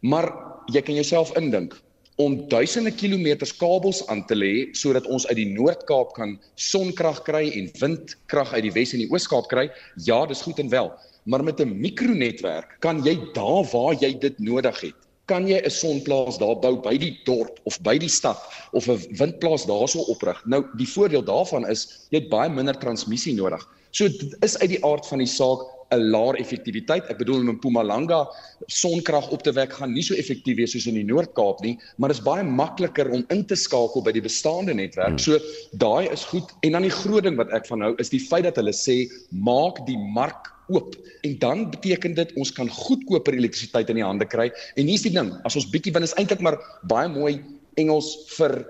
[0.00, 0.30] Maar
[0.72, 1.76] jy kan jouself indink
[2.24, 7.50] om duisende kilometers kabels aan te lê sodat ons uit die Noord-Kaap kan sonkrag kry
[7.52, 9.68] en windkrag uit die Wes en die Oos-Kaap kry.
[10.08, 10.88] Ja, dis goed en wel.
[11.28, 15.70] Maar met 'n mikronetwerk kan jy daar waar jy dit nodig het kan jy 'n
[15.70, 18.38] sonplaas daar bou by die dorp of by die stad
[18.72, 20.42] of 'n windplaas daarso oprig.
[20.46, 23.62] Nou die voordeel daarvan is jy het baie minder transmissie nodig.
[23.90, 25.60] So dit is uit die aard van die saak
[25.94, 27.06] 'n laer effektiwiteit.
[27.10, 28.26] Ek bedoel in Mpumalanga
[28.66, 32.08] sonkrag op te wek gaan nie so effektief wees soos in die Noord-Kaap nie, maar
[32.08, 35.18] dit is baie makliker om in te skakel by die bestaande netwerk.
[35.18, 35.18] Hmm.
[35.18, 35.38] So
[35.72, 38.44] daai is goed en dan die groot ding wat ek van hou is die feit
[38.44, 40.96] dat hulle sê maak die mark oop.
[41.26, 44.50] En dan beteken dit ons kan goedkoper elektrisiteit in die hande kry.
[44.74, 47.38] En hier's die ding as ons bietjie want is eintlik maar baie mooi
[47.76, 48.62] Engels vir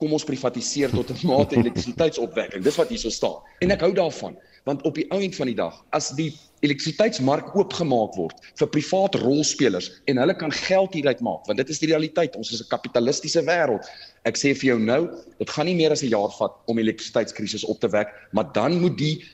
[0.00, 2.64] kom ons privatiseer tot 'n mate elektrisiteitsopwekking.
[2.64, 3.42] Dis wat hierso staan.
[3.60, 7.54] En ek hou daarvan want op die ou end van die dag as die elektrisiteitsmark
[7.56, 11.88] oopgemaak word vir privaat rolspelers en hulle kan geld hieruit maak want dit is die
[11.88, 12.36] realiteit.
[12.36, 13.84] Ons is 'n kapitalistiese wêreld.
[14.24, 17.64] Ek sê vir jou nou dit gaan nie meer as 'n jaar vat om elektrisiteitskrisis
[17.64, 19.24] op te wek maar dan moet die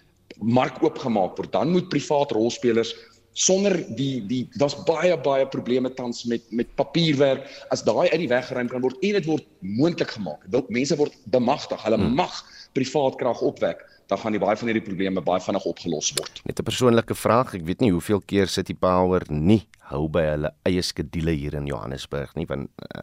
[0.41, 2.95] mark oopgemaak word, dan moet privaat rolspelers
[3.37, 8.31] sonder die die daar's baie baie probleme tans met met papierwerk as daai uit die
[8.33, 10.47] weg geruim kan word en dit word moontlik gemaak.
[10.49, 12.16] Dit mense word bemagtig, hulle hmm.
[12.16, 12.41] mag
[12.77, 16.41] privaat krag opwek dan gaan die baie van hierdie probleme baie vinnig opgelos word.
[16.47, 20.51] Net 'n persoonlike vraag, ek weet nie hoeveel keer City Power nie hou by hulle
[20.64, 23.03] eie skedule hier in Johannesburg nie, want uh,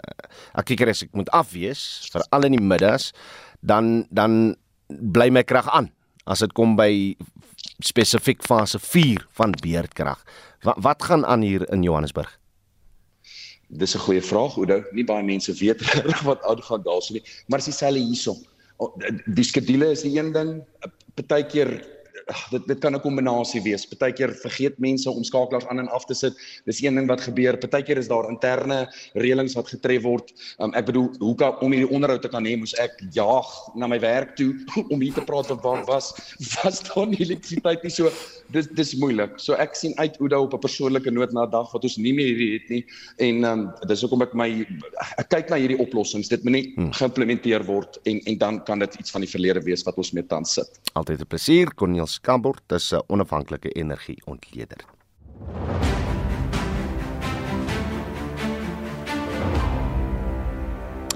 [0.56, 3.12] ek kyk as ek moet afwees vir al in die middags,
[3.62, 4.56] dan dan
[4.88, 5.92] bly my krag aan
[6.26, 7.16] as dit kom by
[7.84, 10.24] spesifiek fase 4 van beerdkrag.
[10.64, 12.40] Wat wat gaan aan hier in Johannesburg?
[13.68, 14.84] Dis 'n goeie vraag, Oudo.
[14.92, 18.36] Nie baie mense weet reg wat aangaan daarso nie, maar dis dieselfde hierso.
[19.26, 20.64] Die skedule is die een ding,
[21.16, 21.86] partykeer
[22.52, 23.86] dit dit kan 'n kombinasie wees.
[23.88, 26.34] Partykeer vergeet mense om skakelaars aan en af te sit.
[26.66, 27.58] Dis een ding wat gebeur.
[27.58, 30.34] Partykeer is daar interne reëlings wat getref word.
[30.60, 33.88] Um, ek bedoel, hoe kan om hierdie onderhoud te kan hê, moes ek jaag na
[33.88, 34.56] my werk toe
[34.94, 36.14] om hier te praat wat waar was
[36.64, 37.92] was daar nie elektrisiteit nie.
[37.92, 38.12] So
[38.52, 39.38] dis dis moeilik.
[39.38, 41.98] So ek sien uit hoe daai op 'n persoonlike noot na 'n dag wat ons
[41.98, 42.84] nie meer hierdie het nie.
[43.18, 44.66] En um, dis hoekom ek my
[45.18, 46.28] ek kyk na hierdie oplossings.
[46.28, 46.92] Dit moet net hmm.
[46.92, 50.26] geïmplementeer word en en dan kan dit iets van die verlede wees wat ons mee
[50.26, 50.80] tans sit.
[50.94, 54.86] Altyd 'n plesier, Corneel Skambort tussen onafhanklike energieontleder.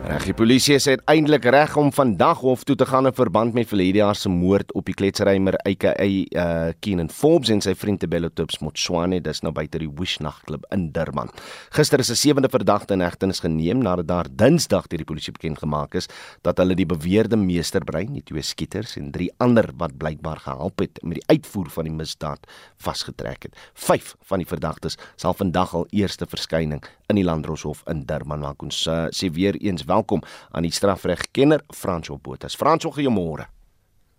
[0.08, 3.68] Reg, die polisie sê uiteindelik reg om vandag hof toe te gaan in verband met
[3.68, 8.30] verlede jaar se moord op die kletsrymer aka uh Keenan Forbes en sy vriend Tebelo
[8.32, 11.28] Tups Motswane, dis nou buite die Wish nagklub in Durban.
[11.76, 15.60] Gister is 'n sewende verdagte in hegtenis geneem nadat daar Dinsdag deur die polisie bekend
[15.60, 16.08] gemaak is
[16.41, 21.03] dat hulle die beweerde meesterbrein, die twee skieters en drie ander wat blykbaar gehelp het
[21.03, 22.47] met die uitvoer van die misdaad
[22.78, 23.55] vasgetrek het.
[23.74, 28.64] Vyf van die verdagtes sal vandag al eerste verskyning in die Landdroshof in Durban maak.
[28.64, 30.24] Ons uh, sê weer eens welkom
[30.54, 32.58] aan die strafregkenner Frans Obotas.
[32.58, 33.48] Frans, goeiemôre.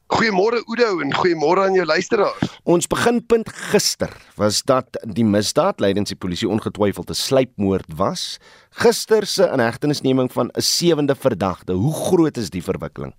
[0.09, 2.55] Goeiemôre Oudo en goeiemôre aan jou luisteraars.
[2.65, 8.39] Ons beginpunt gister was dat die misdaad lydens die polisie ongetwyfeld 'n sluipmoord was.
[8.81, 11.73] Gister se inhegtenisneming van 'n sewende verdagte.
[11.73, 13.15] Hoe groot is die verwikkeling?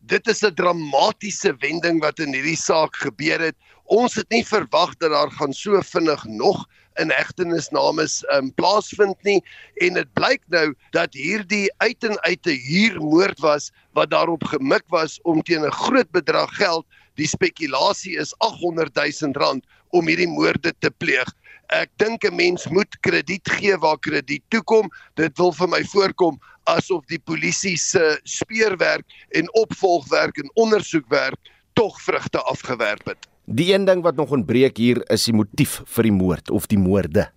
[0.00, 3.56] Dit is 'n dramatiese wending wat in hierdie saak gebeur het.
[3.84, 6.66] Ons het nie verwag dat daar gaan so vinnig nog
[7.02, 9.40] inhegtenisnames um, plaasvind nie.
[9.84, 14.84] En dit blyk nou dat hierdie uit en uit 'n huurmoord was wat daarop gemik
[14.88, 16.86] was om teen 'n groot bedrag geld.
[17.14, 21.28] Die spekulasie is 800 000 rand om hierdie moorde te pleeg.
[21.68, 24.90] Ek dink 'n mens moet krediet gee waar krediet toekom.
[25.14, 31.38] Dit wil vir my voorkom asof die polisie se speurwerk en opvolgwerk en ondersoekwerk
[31.74, 36.08] tog vrugte afgewerp het Die een ding wat nog ontbreek hier is die motief vir
[36.08, 37.28] die moord of die moorde.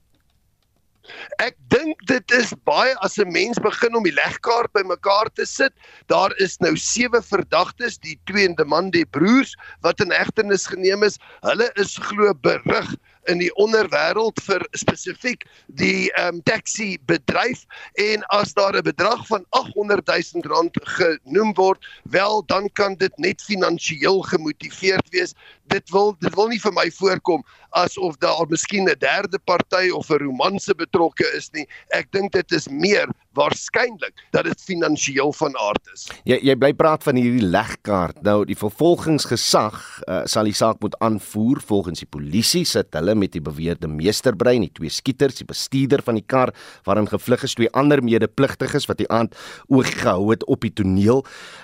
[1.41, 5.73] Ek dink dit is baie as 'n mens begin om die legkaart bymekaar te sit.
[6.07, 11.17] Daar is nou sewe verdagtes, die twee Ndemande broers wat in hegtenis geneem is.
[11.41, 12.95] Hulle is glo berig
[13.29, 15.45] in die onderwêreld vir spesifiek
[15.81, 17.65] die ehm um, taxi bedryf
[18.01, 23.13] en as daar 'n bedrag van 800 000 rand genoem word, wel dan kan dit
[23.17, 25.33] net finansiëel gemotiveerd wees.
[25.69, 27.43] Dit wil dit wil nie vir my voorkom
[27.77, 31.67] asof daar miskien 'n derde party of 'n romanse betrokke is nie.
[31.89, 36.07] Ek dink dit is meer waarskynlik dat dit finansiëel van aard is.
[36.27, 38.21] Jy jy bly praat van hierdie legkaart.
[38.25, 43.31] Nou die vervolgingsgesag uh, sal die saak moet aanvoer volgens die polisie sit hulle met
[43.31, 46.53] die beweerde meesterbrein, die twee skieters, die bestuurder van die kar
[46.87, 49.35] waarin gevlug is, twee ander medepligtiges wat die aand
[49.67, 51.23] oog gehou het op die toneel.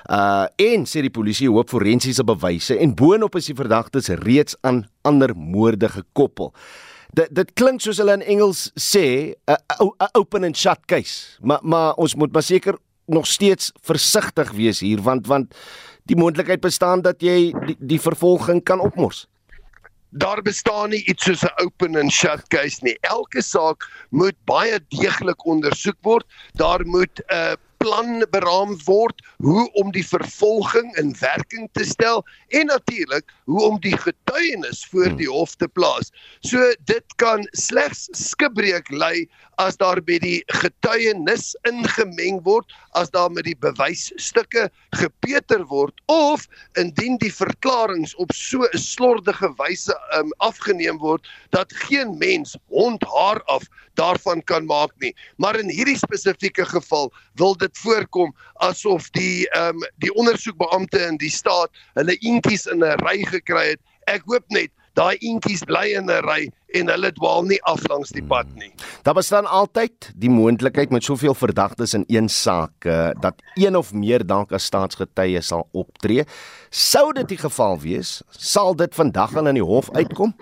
[0.10, 3.58] Uh en sê die polisie hoop forensiese bewyse en boonop is die
[3.96, 6.54] verdagtes reeds aan ander moorde gekoppel.
[7.14, 9.58] Dit dit klink soos hulle in Engels sê 'n
[10.14, 11.38] open and shut case.
[11.42, 12.78] Maar maar ons moet maar seker
[13.08, 15.54] nog steeds versigtig wees hier want want
[16.06, 19.28] die moontlikheid bestaan dat jy die, die vervolging kan opmors.
[20.10, 22.98] Daar bestaan nie iets soos 'n open and shut case nie.
[23.02, 26.26] Elke saak moet baie deeglik ondersoek word.
[26.54, 27.56] Daar moet 'n uh,
[27.86, 33.78] plan beraam word hoe om die vervolging in werking te stel en natuurlik hoe om
[33.84, 36.10] die getuienis voor die hof te plaas.
[36.42, 36.58] So
[36.90, 39.28] dit kan slegs skibreek lei
[39.62, 42.68] as daar by die getuienis ingemeng word,
[42.98, 44.66] as daar met die bewysstukke
[44.98, 46.48] gepeter word of
[46.82, 53.04] indien die verklaringe op so 'n slordige wyse um, afgeneem word dat geen mens hond
[53.04, 53.64] haar af
[53.96, 55.16] daarvan kan maak nie.
[55.38, 61.18] Maar in hierdie spesifieke geval wil dit voorkom asof die ehm um, die ondersoekbeampte in
[61.22, 63.82] die staat hulle eentjies in 'n ry gekry het.
[64.08, 68.12] Ek hoop net daai eentjies bly in 'n ry en hulle dwaal nie af langs
[68.16, 68.72] die pad nie.
[69.04, 73.94] Daar bestaan altyd die moontlikheid met soveel verdagtes in een saak uh, dat een of
[73.94, 76.26] meer dalk as staatsgetuie sal optree.
[76.70, 80.36] Sou dit die geval wees, sal dit vandag aan in die hof uitkom?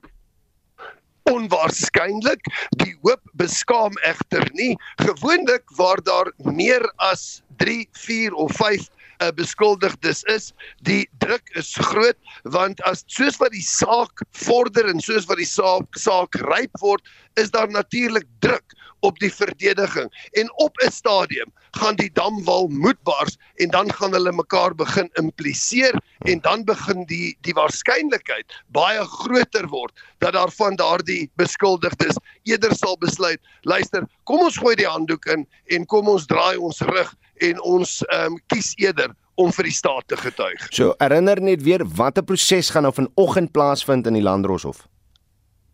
[1.32, 2.50] Onwaarskynlik
[2.82, 4.74] die hoop beskaam egter nie.
[5.02, 8.90] Gewoonlik waar daar meer as 3 4 of 5
[9.24, 10.52] uh, beskuldigdes is
[10.88, 12.18] die druk is groot
[12.56, 17.14] want as soos wat die saak vorder en soos wat die saak saak ryp word
[17.40, 23.00] is daar natuurlik druk op die verdediging en op 'n stadium gaan die damwal moet
[23.04, 29.04] bars en dan gaan hulle mekaar begin impliseer en dan begin die die waarskynlikheid baie
[29.06, 34.88] groter word dat daar van daardie beskuldigdes eerder sal besluit luister kom ons gooi die
[34.88, 39.70] handdoek in en kom ons draai ons rug en ons um, kies eerder om vir
[39.70, 40.68] die staat te getuig.
[40.70, 44.86] So herinner net weer watter proses gaan nou vanoggend plaasvind in die Landdroshof?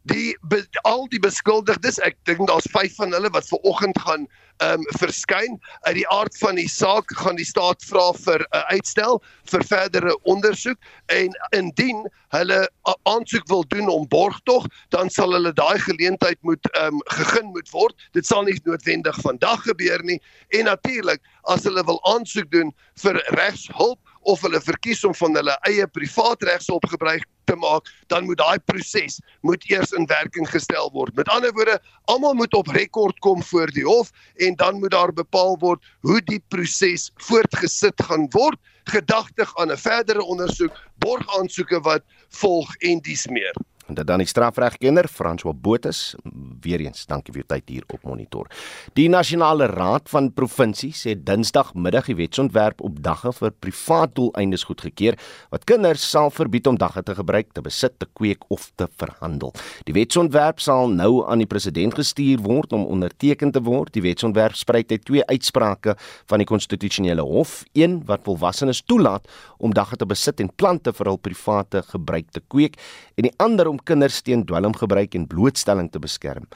[0.08, 4.28] Die be, al die beskuldigdes, ek dink daar's 5 van hulle wat ver oggend gaan
[4.60, 5.58] ehm um, verskyn.
[5.88, 9.64] Uit die aard van die saak gaan die staat vra vir 'n uh, uitstel vir
[9.64, 10.78] verdere ondersoek
[11.16, 12.60] en indien hulle
[13.04, 17.70] aansoek wil doen om borgtog, dan sal hulle daai geleentheid moet ehm um, gegee moet
[17.72, 17.96] word.
[18.12, 23.24] Dit sal nie noodwendig vandag gebeur nie en natuurlik as hulle wil aansoek doen vir
[23.40, 28.38] regshulp of hulle verkies om van hulle eie privaat regshulp gebruik te maak, dan moet
[28.38, 31.16] daai proses moet eers in werking gestel word.
[31.18, 31.80] Met ander woorde,
[32.12, 34.12] almal moet op rekord kom voor die hof
[34.46, 39.78] en dan moet daar bepaal word hoe die proses voortgesit gaan word, gedagtig aan 'n
[39.78, 43.54] verdere ondersoek, borgaansoeke wat volg en dies meer.
[43.90, 46.14] En dit dan die strafregkenner François Botus
[46.62, 48.50] weer eens dankie vir u tyd hier op monitor.
[48.94, 55.18] Die Nasionale Raad van Provinsies het Dinsdagmiddag die wetsontwerp op dagga vir privaat doeleindes goedgekeur
[55.50, 59.56] wat kinders sal verbied om dagga te gebruik, te besit, te kweek of te verhandel.
[59.90, 63.96] Die wetsontwerp sal nou aan die president gestuur word om onderteken te word.
[63.98, 65.98] Die wetsontwerp spruit uit twee uitsprake
[66.30, 69.26] van die konstitusionele hof, een wat volwassenes toelaat
[69.58, 72.78] om dagga te besit en plante vir hul private gebruik te kweek
[73.18, 76.48] en die ander om kinders teen dwelmgebruik en blootstelling te beskerm.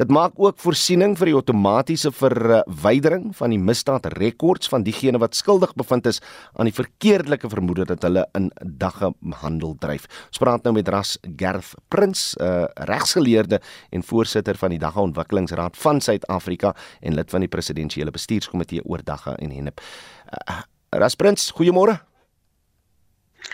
[0.00, 5.74] Dit maak ook voorsiening vir die outomatiese verwydering van die misdaadrekords van diegene wat skuldig
[5.78, 6.20] bevind is
[6.56, 8.50] aan die verkeerdelike vermoede dat hulle in
[8.80, 9.12] dagge
[9.42, 10.08] handel dryf.
[10.30, 13.60] Ons praat nou met Ras Gerth Prins, 'n uh, regsgeleerde
[13.90, 19.00] en voorsitter van die Dagga Ontwikkelingsraad van Suid-Afrika en lid van die presidensiële bestuurskomitee oor
[19.04, 19.80] dagga en hennep.
[20.48, 22.09] Uh, Ras Prins, goeiemôre.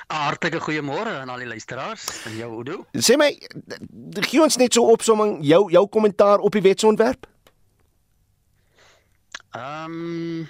[0.08, 2.86] 'n Hartlike goeiemôre aan al die luisteraars en jou Oudo.
[2.92, 3.30] Sê my,
[4.28, 7.26] gee ons net so opsomming jou jou kommentaar op die wetsontwerp.
[9.50, 10.48] Ehm um,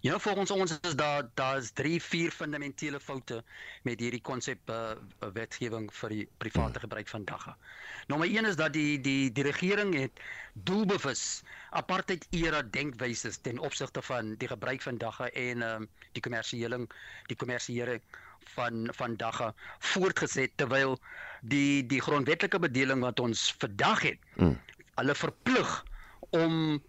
[0.00, 3.44] Ja, volgens ons is daar daar's 3 4 fundamentele foute
[3.82, 4.92] met hierdie konsep uh,
[5.34, 7.56] wetgewing vir die private gebruik van dagga.
[8.06, 10.22] Nommer 1 is dat die die die regering het
[10.52, 16.22] doelbewus apartheid era denkwyse ten opsigte van die gebruik van dagga en ehm um, die
[16.22, 16.78] kommersiële
[17.26, 18.00] die kommersiële
[18.54, 20.98] van van dagga voortgeset terwyl
[21.42, 24.56] die die grondwetlike bedeling wat ons vandag het mm.
[24.94, 25.84] hulle verplig
[26.30, 26.82] om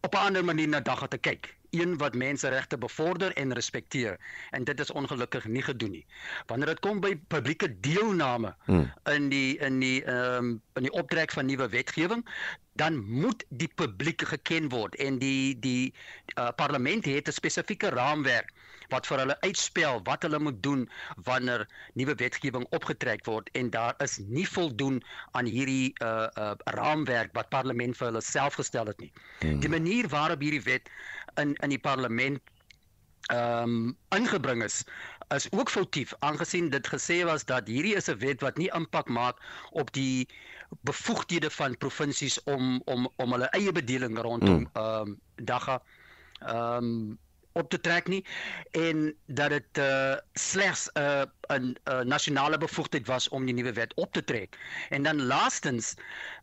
[0.00, 4.64] op 'n ander manier na dagga te kyk een wat menseregte bevorder en respekteer en
[4.64, 6.06] dit is ongelukkig nie gedoen nie.
[6.46, 8.92] Wanneer dit kom by publieke deelname hmm.
[9.08, 12.26] in die in die ehm um, in die optrek van nuwe wetgewing,
[12.72, 15.94] dan moet die publiek geken word en die die
[16.38, 18.52] uh, parlement het 'n spesifieke raamwerk
[18.94, 20.86] wat vir hulle uitspel wat hulle moet doen
[21.28, 21.66] wanneer
[21.98, 25.02] nuwe wetgewing opgetrek word en daar is nie voldoen
[25.38, 29.12] aan hierdie uh uh raamwerk wat parlement vir hulle self gestel het nie.
[29.40, 29.60] Hmm.
[29.60, 30.90] Die manier waarop hierdie wet
[31.40, 32.40] in in die parlement
[33.30, 34.84] ehm um, ingebring is
[35.34, 39.08] is ook foutief aangesien dit gesê was dat hierdie is 'n wet wat nie impak
[39.08, 39.36] maak
[39.70, 40.28] op die
[40.80, 44.70] bevoegdhede van provinsies om om om hulle eie bedeling rondom hmm.
[44.72, 45.82] ehm um, dagga
[46.40, 47.18] ehm um,
[47.52, 48.24] op te trek nie
[48.70, 51.24] en dat dit uh, slegs 'n uh,
[51.56, 54.56] 'n uh, nasionale bevoegdheid was om die nuwe wet op te trek.
[54.88, 55.94] En dan laastens,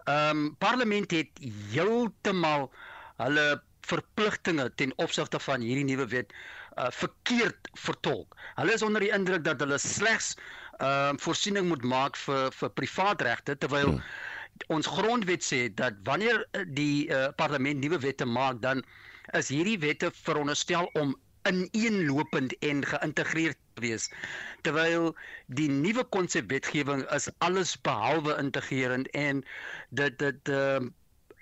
[0.04, 1.30] ehm um, parlement het
[1.72, 2.72] heeltemal
[3.18, 6.34] hulle verpligtinge ten opsigte van hierdie nuwe wet
[6.78, 8.36] uh, verkeerd vertolk.
[8.56, 10.36] Hulle is onder die indruk dat hulle slegs
[10.80, 14.04] ehm uh, voorsiening moet maak vir vir privaatregte terwyl hmm.
[14.76, 18.84] ons grondwet sê dat wanneer die uh, parlement nuwe wette maak dan
[19.38, 21.16] is hierdie wette veronderstel om
[21.50, 24.10] ineenlopend en geïntegreerd te wees
[24.62, 25.16] terwyl
[25.60, 29.44] die nuwe konsep wetgewing is alles behalwe integrerend en
[29.90, 30.80] dit dit uh,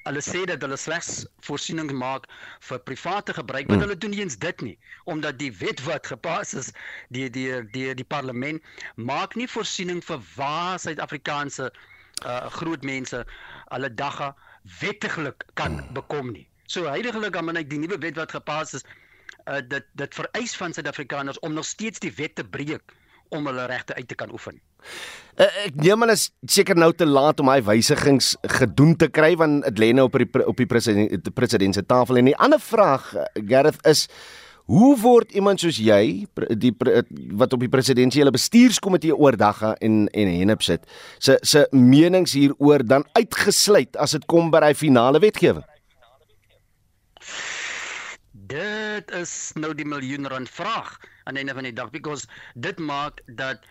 [0.07, 2.27] hulle sê dat hulle slegs voorsiening maak
[2.69, 3.85] vir private gebruik maar hmm.
[3.87, 4.77] hulle doen nie eens dit nie
[5.13, 6.71] omdat die wet wat gepas is
[7.17, 8.63] die die die die parlement
[8.95, 13.23] maak nie voorsiening vir waar Suid-Afrikaanse uh, groot mense
[13.73, 14.35] hulle dagga
[14.79, 15.97] wettiglik kan hmm.
[15.99, 18.83] bekom nie So heidaglik dan moet die nuwe wet wat gepas is
[19.47, 22.95] uh, dit dit vereis van Suid-Afrikaners om nog steeds die wet te breek
[23.29, 24.59] om hulle regte uit te kan oefen.
[25.35, 29.63] Uh, ek neem is seker nou te laat om hy wysigings gedoen te kry want
[29.67, 33.13] dit lê nou op die op die president president se tafel en die ander vraag
[33.47, 34.07] Gareth is
[34.67, 36.25] Hoe word iemand soos jy
[36.59, 36.73] die
[37.39, 40.83] wat op die presidensiële bestuurskomitee oordag en en henop sit
[41.23, 45.63] se se menings hieroor dan uitgesluit as dit kom by hy finale wetgewing?
[48.47, 50.93] Dit is nou die miljoen rand vraag
[51.23, 53.65] aan die einde van die dag because dit maak dat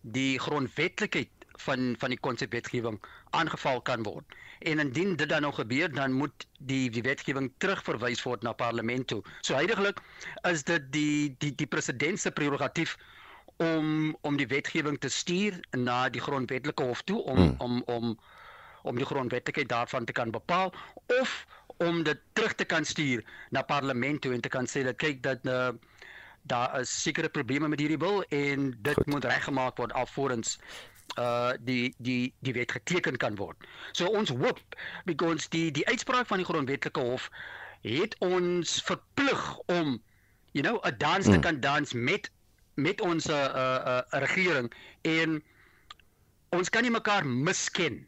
[0.00, 1.30] die grondwetlikheid
[1.64, 2.98] van van die konsepwetgewing
[3.30, 4.24] aangeval kan word.
[4.58, 9.06] En indien dit dan nou gebeur, dan moet die die wetgewing terugverwys word na parlement
[9.06, 9.22] toe.
[9.40, 10.00] So heidaglik
[10.42, 12.96] is dit die die die president se prerogatief
[13.56, 17.54] om om die wetgewing te stuur na die grondwetlike hof toe om hmm.
[17.58, 18.18] om om
[18.82, 20.72] om die grondwetlikheid daarvan te kan bepaal
[21.20, 21.46] of
[21.76, 25.22] om dit terug te kan stuur na parlement toe en te kan sê dat kyk
[25.22, 25.70] dat uh,
[26.42, 29.06] daar is sekere probleme met hierdie bil en dit Goed.
[29.06, 30.58] moet reggemaak word alvorens
[31.18, 33.56] uh die die die wet geteken kan word.
[33.92, 34.60] So ons hoop
[35.04, 37.28] because die die uitspraak van die grondwetlike hof
[37.84, 40.00] het ons verplig om
[40.52, 41.40] you know 'n dans te mm.
[41.40, 42.30] kan dans met
[42.74, 44.72] met ons uh, uh uh regering
[45.02, 45.42] en
[46.48, 48.06] ons kan nie mekaar misken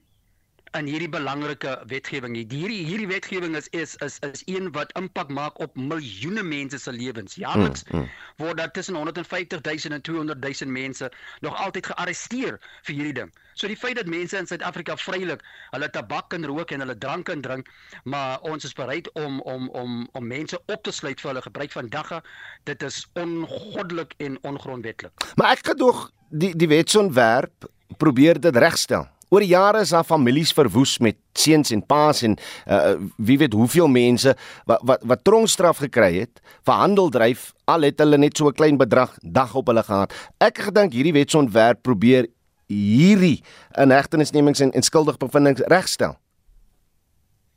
[0.79, 2.45] in hierdie belangrike wetgewing nie.
[2.51, 6.93] Hierdie hierdie wetgewing is is is is een wat impak maak op miljoene mense se
[6.93, 7.35] lewens.
[7.41, 8.11] Jaarliks mm, mm.
[8.43, 11.11] word daar tussen 150 000 en 200 000 mense
[11.41, 13.33] nog altyd gearresteer vir hierdie ding.
[13.57, 15.41] So die feit dat mense in Suid-Afrika vrylik
[15.73, 17.71] hulle tabak kan rook en hulle drank kan drink,
[18.05, 21.73] maar ons is bereid om om om om mense op te sluit vir hulle gebruik
[21.73, 22.23] van dagga,
[22.69, 25.27] dit is ongoddelik en ongrondwetlik.
[25.41, 29.09] Maar ek gedoog die die wetsontwerp probeer dit regstel.
[29.29, 32.37] Oor jare is daar families verwoes met seuns en paas en
[32.71, 37.99] uh, wie weet hoeveel mense wat wat, wat tronkstraf gekry het vir handeldryf al het
[37.99, 40.15] hulle net so 'n klein bedrag dag op hulle gehad.
[40.39, 42.29] Ek gedink hierdie wetsontwerp probeer
[42.67, 43.43] hierdie
[43.75, 46.17] inhegtenisnemings en, en skuldigbevindings regstel.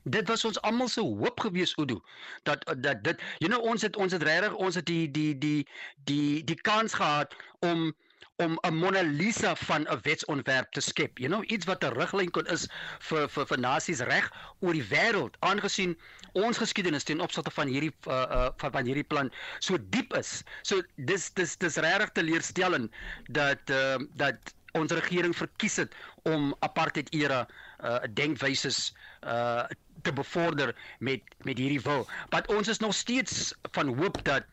[0.03, 2.01] Dit was ons almal se hoop gewees Udo
[2.43, 5.67] dat dat dit you know ons het ons het regtig ons het die die die
[6.03, 7.93] die die kans gehad om
[8.39, 11.17] om 'n Mona Lisa van 'n wetsontwerp te skep.
[11.17, 12.67] You know, iets wat 'n riglyn kon is
[12.99, 15.97] vir vir vir nasies reg oor die wêreld, aangesien
[16.31, 20.43] ons geskiedenis ten opsigte van hierdie uh, uh van van hierdie plan so diep is.
[20.61, 22.91] So dis dis dis regtig teleurstellend
[23.27, 27.47] dat uh dat ons regering verkies het om apartheid era
[27.83, 29.65] uh denkwyses uh
[30.01, 32.07] te bevorder met met hierdie wil.
[32.29, 34.43] Maar ons is nog steeds van hoop dat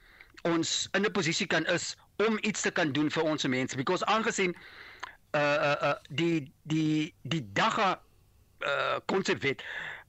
[0.43, 4.05] ons in 'n posisie kan is om iets te kan doen vir ons mense because
[4.05, 4.57] aangesien
[5.37, 8.01] uh uh, uh die die die dagga
[8.65, 9.63] uh konsepwet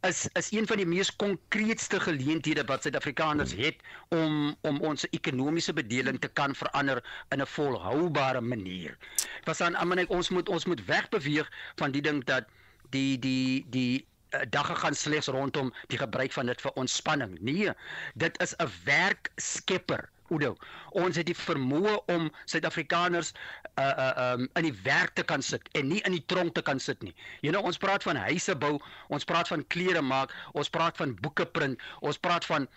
[0.07, 3.75] is is een van die mees konkreetste geleenthede wat Suid-Afrikaners het
[4.09, 8.97] om om ons ekonomiese bedeling te kan verander in 'n volhoubare manier.
[9.43, 12.45] Was aan aan ons moet ons moet wegbeweeg van die ding dat
[12.89, 17.37] die die die uh, dagga gaan slegs rondom die gebruik van dit vir ontspanning.
[17.39, 17.71] Nee,
[18.13, 20.09] dit is 'n werkskepper.
[20.29, 20.55] Oudo.
[20.91, 23.33] Ons het die vermoë om Suid-Afrikaners
[23.79, 26.61] uh uh um in die werk te kan sit en nie in die tronk te
[26.61, 27.15] kan sit nie.
[27.41, 28.75] Jy know ons praat van huise bou,
[29.13, 32.67] ons praat van klere maak, ons praat van boeke print, ons praat van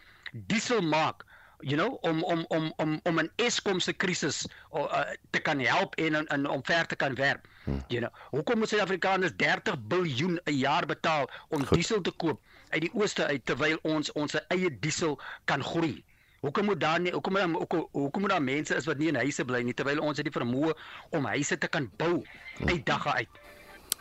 [0.52, 1.26] diesel maak.
[1.60, 5.94] You know om om om om om 'n Eskom se krisis uh, te kan help
[5.94, 7.48] en in, in om ver te kan werk.
[7.64, 7.82] Hmm.
[7.88, 11.76] You know, hoekom moet Suid-Afrikaners 30 miljard 'n jaar betaal om Goed.
[11.76, 16.04] diesel te koop uit die ooste uit terwyl ons ons eie diesel kan groei?
[16.40, 19.18] Hoekom moet daar nie hoekom moet hoekom, hoekom moet daar mense is wat nie in
[19.20, 20.72] huise bly nie terwyl ons het die vermoë
[21.16, 22.22] om huise te kan bou
[22.64, 23.40] uit dag uit.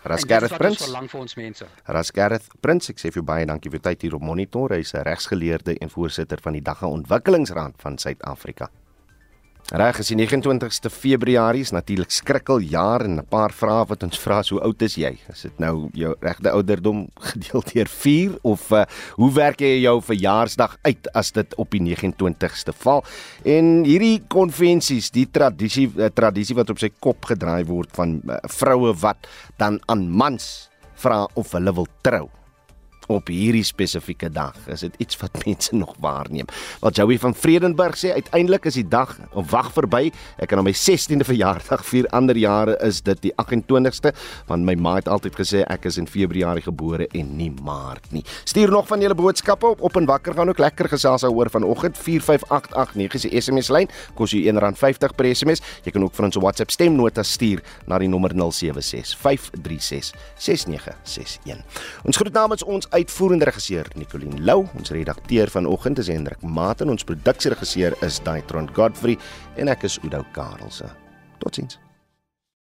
[0.07, 0.79] Rasgareth Prins.
[0.79, 1.65] Verlang vir ons mense.
[1.91, 4.71] Rasgareth Prins, ek sê vir baie dankie vir tyd hier op Monitor.
[4.71, 8.69] Hy's 'n regsgeleerde en voorsitter van die Dagga Ontwikkelingsraad van Suid-Afrika.
[9.69, 14.41] Reg, is die 29ste Februarie is natuurlik skrikkeljaar en 'n paar vrae wat ons vra,
[14.41, 15.11] so oud is jy?
[15.29, 18.85] Is dit nou jou regte ouderdom gedeel deur 4 of uh,
[19.21, 23.05] hoe werk jy jou verjaarsdag uit as dit op die 29ste val?
[23.45, 28.41] En hierdie konvensies, die tradisie uh, tradisie wat op sy kop gedraai word van uh,
[28.49, 32.29] vroue wat dan aan mans vra of hulle wil trou
[33.09, 34.55] op hierdie spesifieke dag.
[34.69, 36.45] Is dit iets wat mense nog waarneem?
[36.83, 40.11] Wat Joey van Vredenburg sê, uiteindelik is die dag of wag verby.
[40.37, 42.07] Ek kan op my 16de verjaardag vier.
[42.15, 44.13] Ander jare is dit die 28ste,
[44.49, 48.23] want my ma het altyd gesê ek is in Februarie gebore en nie Maart nie.
[48.47, 51.97] Stuur nog van julle boodskappe op op en wakker gaan ook lekker gesels oor vanoggend
[51.97, 53.89] 45889 is die SMS lyn.
[54.17, 55.63] Kos jy R1.50 per SMS.
[55.83, 61.65] Jy kan ook vir ons WhatsApp stemnota stuur na die nommer 076 536 6961.
[62.05, 66.91] Ons groet namens ons uitvoerende regisseur Nicoline Lou, ons redakteur vanoggend is Hendrik Maat en
[66.95, 69.15] ons produksieregisseur is Daitron Godfrey
[69.55, 70.89] en ek is Udo Karelse.
[71.39, 71.79] Totsiens.